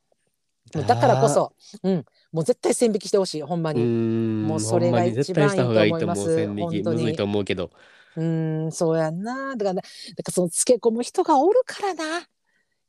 [0.70, 3.82] だからこそ、うん、もう絶対線引きしてほしいほんまに。
[3.82, 4.47] ん。
[4.47, 5.05] もうそれが。
[5.05, 5.68] 一番いいと。
[5.68, 7.70] 思います本当にむずいと思うけど。
[8.16, 9.57] うーん、そうやんな。
[9.57, 9.86] だから、だか
[10.26, 12.26] らそのつけ込む人がおるからな。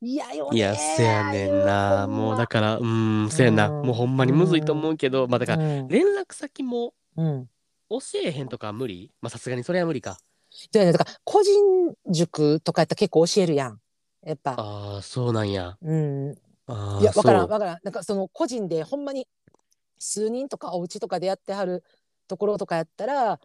[0.02, 0.58] いやよね。
[0.58, 2.08] いや、せやねんな。
[2.08, 3.68] もうだから、うーん、せやな。
[3.68, 7.50] うんもうほんまにむずいと思うけど、まあだから、うん、連絡先もうん。
[7.90, 9.12] 教えへんとかは無理？
[9.22, 10.18] まあさすがにそれは無理か。
[10.72, 11.54] だから、だから個人
[12.12, 13.80] 塾とかやったら結構教えるやん。
[14.26, 14.54] やっぱ。
[14.58, 15.78] ああ、そうなんや。
[15.82, 16.32] うん。
[16.68, 17.80] ああ、いや、わからん、わからん。
[17.84, 19.28] なんかその個人でほんまに
[20.00, 21.84] 数人とかお家とかでやってはる
[22.28, 23.40] ところとかやったら、あ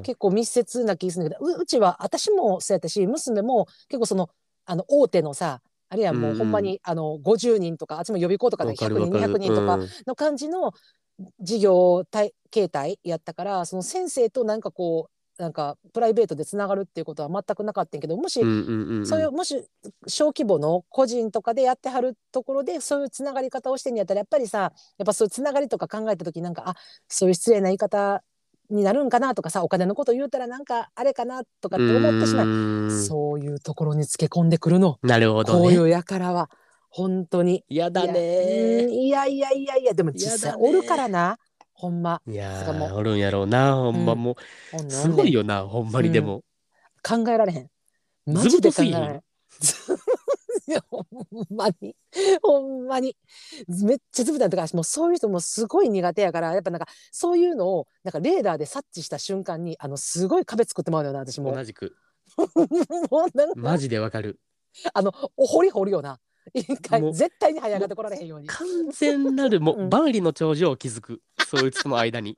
[0.00, 4.30] ー結構密接な気がするんだけどううちは私もそうやったし娘も結構その
[4.64, 5.60] あの大手のさ
[5.92, 9.38] あるいはもうほんまに、あの50人とかあっちも予備校とかでわかる100人わかる。
[9.38, 9.88] 200人とかうん。
[10.06, 10.72] の感じの
[11.38, 19.06] 事業体形態やったからその先生となんかこうなんかプライベートでつながるっていうことは全くなかったんやけどもし、うんうんうんうん。
[19.06, 19.62] そういうもし
[20.06, 26.74] 小規模の個人とかでやってはるところでそういうつながり方をしてんやったらやっぱりさやっぱそういうつながりとか考えた時なんかあ
[27.08, 28.22] そういう失礼な言い方
[28.72, 32.90] になるんかなとかさお金のこと言うたらなんかあれかなとかって思ってしまう。
[32.90, 34.98] そういうところにつけ込んでくるの。
[35.02, 35.58] なるほどね。
[35.60, 36.50] こういうやからは
[36.88, 37.64] 本当に。
[37.68, 38.84] やだね。
[38.84, 39.94] うんいやいやいやいや。
[39.94, 41.38] でも実際おるからな。
[41.72, 42.20] ほんま。
[42.26, 42.64] いや
[42.94, 44.12] おるんやろうな、ほんま。
[44.12, 44.18] うん。
[44.20, 44.36] も
[44.72, 44.90] う。
[44.90, 46.42] すごいよな、ほんまにでも。
[47.02, 47.68] 考えられへん。
[48.26, 49.22] マずジで考えられへん？
[50.68, 51.06] いやほん
[51.54, 51.96] まに
[52.42, 53.16] ほんまに
[53.84, 61.96] めっちゃずぶだとかもうそういう人もすごい苦手やからやっぱなんかそういうのをなんかレーダーで察知した瞬間にあのすごい壁作ってまうのよな私も同じく。
[63.10, 64.38] もうなんかマジでわかる。
[64.94, 66.18] あのお掘り掘るよな
[66.54, 71.20] 絶対に這い上がってこられへんように完全なる、もう万里の長寿を築く。
[71.46, 72.34] そいつとの間に。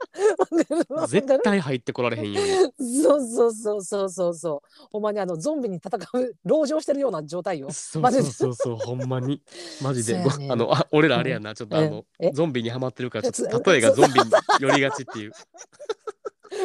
[1.09, 3.02] 絶対入ってこられへんように。
[3.02, 9.40] そうそうそうそうそうそうほんまにあのゾンビに戦う籠城してるような状態よそうそうそうそう、ほんまに。
[9.82, 10.20] マジで。
[10.50, 12.28] あの、あ、俺らあれやな、ちょっとあのえ？
[12.28, 14.30] え、ゾンビにはまってるから、ちょっと例えがゾンビに
[14.61, 15.32] 寄りがちっていう。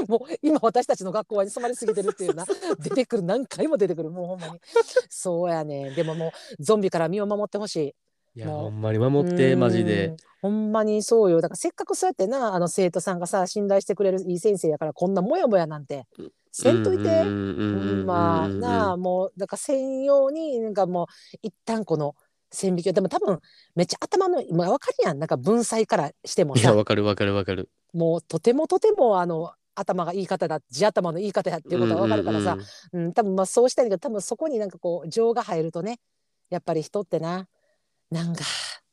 [0.07, 2.45] もう今私たちの学校は染まりすぎてるっていうな。
[2.79, 4.09] 出てくる何回も出てくる。
[4.09, 4.59] もうほんまに。
[5.09, 5.91] そうやね。
[5.91, 7.95] でももうゾンビから身を守ってほしい。
[8.35, 10.07] いや、ほんまに守って、マジうで。
[10.09, 10.17] ん。
[10.41, 11.41] ほんまにそうよ。
[11.41, 16.05] だからせっかくそうやってなあの生徒さんがさ信頼してくれるいい先生やからこんなモヤモヤなんて
[16.51, 17.25] せんといて。
[18.05, 22.15] まなあもうだから専用になんかもう一旦この
[22.51, 22.93] 線引きを。
[22.93, 23.39] でも多分
[23.75, 25.19] めっちゃ頭のまあ分かるやん。
[25.19, 27.69] なんか文才からしてもいや、さわかるわかるわかる。
[27.93, 33.05] もうとてもとてもあの頭がいい方だ地頭のいい方やっていうことは分かるからさ、うんうんうん。
[33.07, 35.99] うん、多分まあそうしたいけど多分そこになんかこう情が入るとね
[36.49, 37.47] やっぱり人ってな
[38.11, 38.43] なんか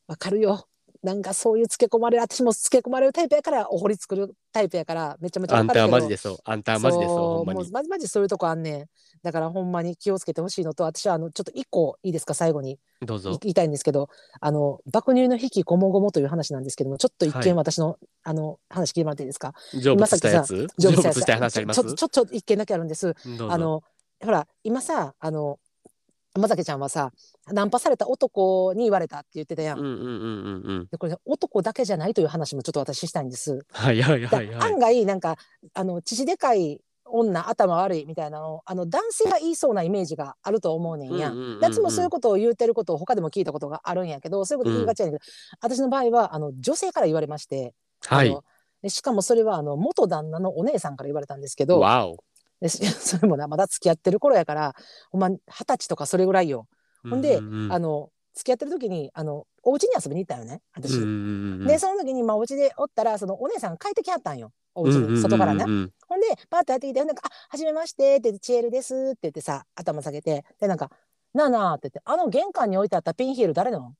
[0.06, 0.68] わかるよ
[1.06, 6.38] なんかそういうつけ込まれる私もつけ込まれるタイプやからお堀作るタイプやからめちゃめちゃあんたマジでそう。
[6.44, 7.60] あんたはマジでそう、ほんまに。
[7.60, 8.86] もうマジマジそういうとこあんねん
[9.22, 12.80] だからほんまに気をつけてほしいのと私はあのちょっと一個いいですか最後に。
[13.02, 13.38] どうぞ。
[13.40, 14.08] 言いたいんですけど
[14.40, 19.52] あの爆乳の引きこもごもという話なんですけどもちょっと一はい見私の、あの話聞いてもらっていいですか？
[19.72, 20.66] 成仏したやつ？
[20.76, 21.82] 成仏したい話あります？
[21.82, 23.14] ちょちょちょちょ一件だけあるんです。
[23.48, 23.84] あの
[24.24, 25.60] ほら今さあの
[26.36, 27.12] 山崎ちゃんはさ
[27.50, 29.78] ナンパされた男に言われたって言ってたやん。
[29.78, 30.88] うんうんうんうんうん。
[30.90, 33.64] でこれ、ね、男だけじゃないという話もちょっと私したいんです。
[33.72, 34.78] はいはいだはいはい案。
[34.78, 35.36] 外なんか
[35.74, 41.30] あの父でかい女頭悪いみたいなのをあの男性が言いそうなイメージがあると思うねんや。
[41.30, 45.18] うんうんうんうんやつもそういうことを言うてることを他でも聞いたことがあるんやけどそういうこと言いがちやけど、
[45.60, 47.74] 私の場合はあの女性から言われまして、
[48.04, 48.36] はい
[48.88, 52.18] しかもそれはあの元旦那のお姉さんから言われたんですけどわお。
[52.60, 54.74] で それもなまだ付き合ってる頃やから
[55.10, 56.66] ほんま二十歳とかそれぐらいよ。
[57.08, 60.92] ほんで、うんうんうんあの付き合ってる時にあのお家に遊びに行ったよね私。
[61.66, 65.64] でその時にまあお家でおったらそのお姉さんが帰ってきはったんよお家に外からね。
[65.66, 70.90] うんほんでパーッとやってきてなんか「あはじめまして」って言って「チエルです」って言ってさ頭下げてでなんか
[71.32, 73.94] 「なあなあ」って言って「あの玄関に置いてあったピンヒール誰の?」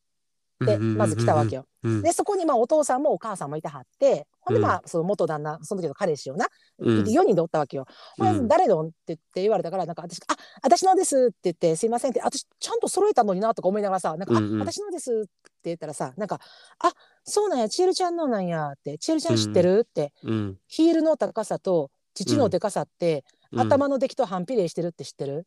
[0.60, 1.66] でまず来たわけよ。
[1.82, 2.02] うん。
[2.02, 6.46] でそこにまあお父さんもお母さんもいてはってほんでうんまあその元旦那その時の彼氏をな、
[6.78, 7.86] うん4人でおったわけよ。
[8.18, 15.30] うん誰のって言って言われたからなんか私「あ私のです」って言って「すいません」って私ちゃんと揃えたのになとか思いながらさ「なんかあ私のです」って
[15.64, 16.40] 言ったらさなんか
[16.80, 16.92] 「あ
[17.24, 20.58] そうなんやちえるちゃんのなんや」って「ちえるちゃん知ってる?」ってうん。
[20.68, 23.60] ヒールの高さと父のでかさって、うん。
[23.60, 25.40] 頭の出来と反比例してるって知ってるっ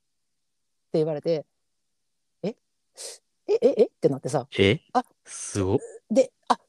[0.92, 1.46] て言われて
[2.44, 2.56] 「え？
[3.54, 4.80] えええってなってさえ？
[4.94, 5.78] あすごっ。
[6.10, 6.60] で「あ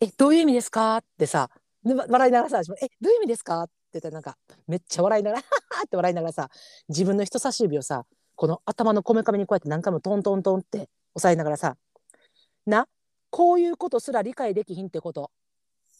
[0.00, 1.50] えどういう意味ですか?」ってさ
[1.84, 4.36] 笑いながらさ私も「えどういう意味ですか?」って言ったらなんか
[4.66, 5.42] めっちゃ笑いながら
[5.84, 6.50] 「って笑いながらさ
[6.88, 11.76] 自分の人差し指をさこの頭のこめかみにこうやって何回もトントントンって押さえながらさ
[12.66, 12.88] 「な
[13.30, 15.32] こういうことすら理解できひんってこと」って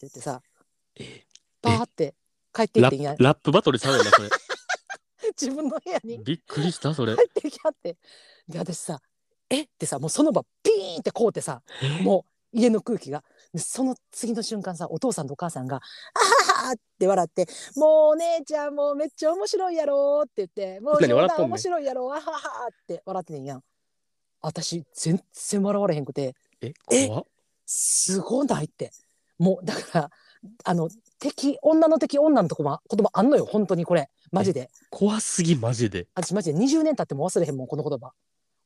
[0.02, 0.42] 言ってさ
[0.96, 1.24] え
[1.62, 2.14] バーって
[2.52, 4.28] 帰っていっラてんやップラップバトルちゃうよな、それ。
[5.40, 7.14] 自分の部屋にびっくりした、それ。
[7.14, 7.96] 入ってきはって
[8.48, 9.00] で私さ
[9.50, 9.62] 「え？
[9.62, 12.02] っ?」てさもうその場ピーンってこうってさえ？
[12.02, 13.22] もう家の空気が。
[13.52, 15.76] でその次の瞬間さお父さんとお母さんが
[16.56, 17.46] 「あはは」って笑って
[17.76, 23.62] 「もうお姉ちゃんもうめっちゃ面白いやろ」って言って「もう冗談何笑っとんねん面白いやろあはは」って笑ってんやん。
[24.40, 27.08] 私全然笑われへんくてえ、え？
[27.08, 27.24] 怖っ。
[27.66, 28.92] すごないって。
[29.38, 30.10] もうだから
[30.64, 30.88] あの
[31.18, 34.08] 敵女の敵女のとこも言葉あんのよ本当にこれ。
[34.32, 34.70] マジで。
[34.90, 36.06] 怖すぎ、マジで。
[36.14, 38.12] 私マジで20年経っても忘れへんもんこの言葉。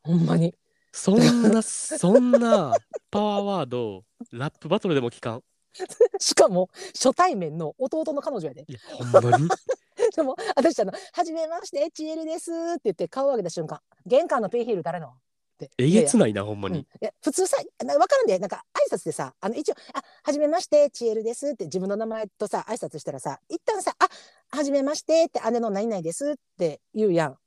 [0.03, 0.55] ほんまに
[0.97, 2.73] そんな、そんな
[3.11, 5.43] パワーワード、ラップバトルでも聞かん？
[6.21, 9.49] しかも初対面の弟の彼女やでいや、ほんまに？
[10.15, 15.13] でも私あの「はじめましてチエルです」って言って顔を上げた瞬間「玄関のピンヒール誰の?」っ
[15.59, 16.87] てえげつないな、ほんまうん、にい。
[17.01, 27.39] や普通さな分かるんでなんか挨拶でさあの一応「あはじめましてチエルです」って自分の名前とさ挨拶したらさ一旦さ「あはじめまして」って姉の何々ですって言うやん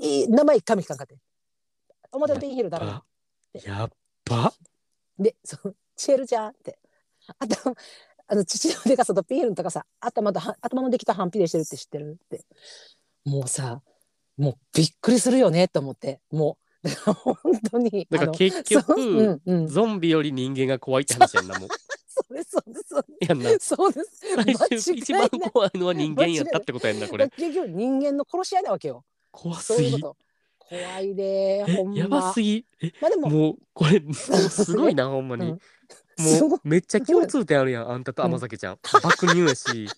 [0.00, 1.16] いい名前一回も聞かんかって
[2.12, 3.04] 表のピンヒール誰のあ
[3.64, 3.90] やっ
[4.24, 4.52] ば。
[5.18, 6.78] でそのチエルちゃんって。
[7.38, 7.74] あと
[8.28, 9.86] あの父のでかさとピンヒールの高さ。
[10.00, 12.44] 頭とは頭の出来と反比例してるって知ってるって。
[13.24, 13.82] もうさ
[14.36, 16.20] もうびっくりするよねと思って。
[16.30, 17.36] もう本
[17.70, 21.68] 当にだから結そうう局、んうん、ゾンビより人間が怖いって話やんな、もう。
[22.08, 22.84] そうですそうです。
[22.88, 23.50] そうやんな。
[23.50, 23.58] で。
[23.60, 24.20] すそうです。
[24.58, 27.28] 最終一番怖いのは人間やったってことやんな、これ。
[27.28, 29.04] 結局人間の殺し合いなわけよ。
[29.30, 29.90] 怖すぎ。
[29.90, 30.16] そういうこと
[30.72, 31.96] 怖いでほんえ、ま。
[31.98, 32.64] やばすぎ。
[32.80, 33.28] え、まあでも。
[33.28, 35.50] もう、これ、もうすごいな、 ほんまに。
[35.50, 35.58] うん
[36.18, 38.78] もう、めっちゃ共通点あるやん、あんたと甘酒ちゃん。
[39.02, 39.88] 爆乳やし、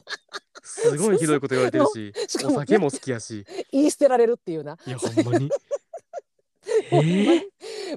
[0.62, 2.12] すごいひどいこと言われてるし、
[2.46, 3.44] お酒も好きやし。
[3.72, 4.78] 言い捨てられるっていうな。
[4.86, 5.50] いや、ほんまに。
[6.92, 7.42] えー、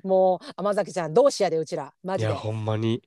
[0.03, 1.93] もう甘酒ちゃん同志やでうちら。
[2.03, 2.31] マジで。
[2.31, 3.01] いや、ほんまに。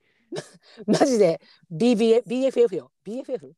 [0.86, 1.40] マジで。
[1.70, 2.92] BBA BFF よ。
[3.04, 3.52] BFF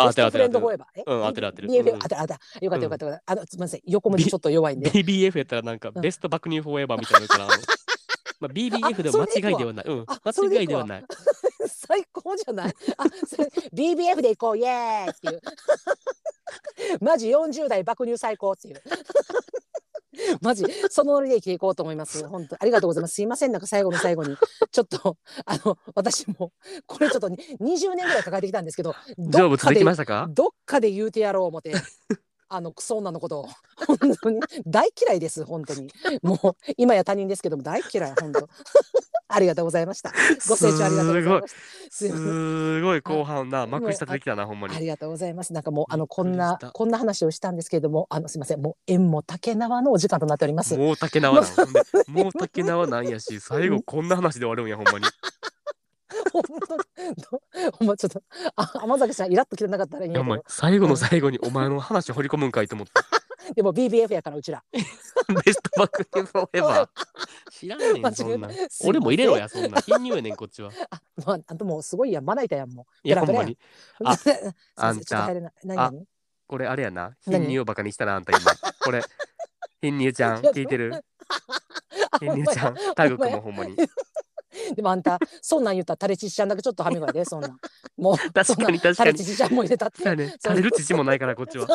[0.00, 0.38] あ、当てる当て。
[0.38, 1.62] るうん当てる当て。
[1.62, 1.98] る BFF うん。
[1.98, 3.80] 当てる当てるよかったよかったあのすみません。
[3.86, 4.90] 横文字ちょっと弱いんで。
[4.90, 6.00] BBF やったらなんか、うん。
[6.00, 7.46] ベスト爆乳フォーエバーみたいなのから、
[8.40, 9.84] まあ、BBF でも間違いではない。
[9.86, 10.06] うん。
[10.06, 11.04] 間違いではない。
[11.66, 12.74] 最高じゃない。
[12.96, 14.58] あそれ BBF で行こう。
[14.58, 15.40] イエーイっていう。
[17.00, 18.82] マジ40代爆乳最高っていう
[20.40, 22.26] マジそのノリで生きていこうと思います。
[22.28, 23.14] 本当ありがとうございます。
[23.14, 23.52] すいません。
[23.52, 24.36] なんか最後の最後に
[24.70, 26.52] ちょっとあの私も
[26.86, 30.26] これちょっとに20年ぐらい抱えてきたんですけど 成仏できまししたか？
[30.30, 31.74] どっかで言うてやろう思って
[32.48, 33.48] あのクソ女のことを。
[33.86, 34.40] 本当に。
[34.66, 35.88] 大嫌いです本当に。
[36.22, 38.48] もう今や他人ですけども大嫌い本当。
[39.30, 40.10] ありがとうございました。
[40.48, 41.52] ご清聴ありがとうございまし
[41.90, 41.98] た。
[41.98, 43.00] すごい。
[43.02, 44.74] 後半な、幕下できたな、ほんまに。
[44.74, 45.52] ありがとうございます。
[45.52, 50.78] なんかもうあのこんなこんな話をしたんですけれども、あのすみません、もう縁も竹縄のお時間となっております。
[50.78, 51.46] もう竹縄な。
[51.46, 51.52] ん。
[52.08, 55.04] もう竹縄なんやし、最後こんな話で終わるんや、ほんまに。
[57.78, 58.22] ほんまちょっと
[58.56, 62.92] あ甘酒さんイラッときてなかったらいいんいや、お前最後の最後にお前の話掘り込むんかいと思って。
[63.54, 64.62] でも BBF やからうちら。
[64.72, 64.80] ベ
[65.52, 66.90] ストバックニューフォーエバー。
[67.50, 68.52] 知らんねん、間違えそんなん。
[68.52, 69.80] すいません俺も入れろや、そんな。
[69.80, 70.70] 貧乳やねん、こっちは。
[70.90, 73.08] あ、まああともうすごいやんまな板やんもう。
[73.08, 73.58] いや、ほんんまに。
[74.04, 76.04] あ すいませんあんたちょっと入れない何何
[76.46, 77.16] これあれやな。
[77.26, 77.40] 何？
[77.40, 78.50] 貧乳をバカにしたな、あんた今。
[78.80, 79.02] これ、
[79.80, 80.94] 貧乳ちゃん、聞いてる？
[82.10, 83.76] あ貧乳ちゃん、タグくんもほんまに。
[84.74, 87.58] でもあんたそんなん言ったらタレチチちゃんだけちょっとはめがでそんなん。
[87.96, 90.34] もう確かに確かにタレチチちゃんも入れたってそうやね。
[90.42, 91.66] 垂れる父もないから、こっちは。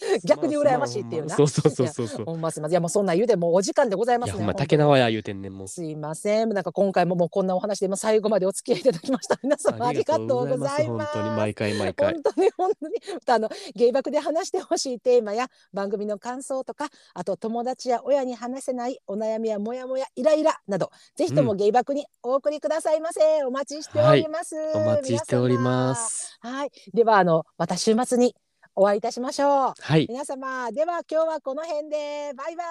[0.24, 1.36] 逆に羨ましいっていうな。
[1.36, 2.24] そうそうそうそうそう。
[2.24, 2.72] ほんますいません。
[2.72, 4.40] いやもうそんなん言うてもうお時間でございますいや、ね。
[4.40, 5.68] ほんま、竹縄や言うてんねん、もう。
[5.68, 6.50] すいません。
[6.50, 9.38] なんか今回ももうこんなお話でもう最後までお付き合いいただきました。
[9.42, 11.12] 皆様ありがとうございます。
[11.12, 12.12] 本当に毎回毎回。
[12.14, 12.94] 本当に本当に
[13.26, 26.38] あの芸爆で話してほしいテーマや番組の感想とかあと友達や親に話せないお悩みやモヤモヤイライラなどぜひともうん芸爆にお送りくださいませ、お待ちしております、お待ちしております。
[26.40, 28.34] はいではあのまた週末に
[28.80, 30.06] お会いいたしましょうはい。
[30.08, 32.64] 皆様では今日はこの辺でバイバ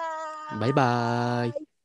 [0.54, 1.79] ーイバイバーイ。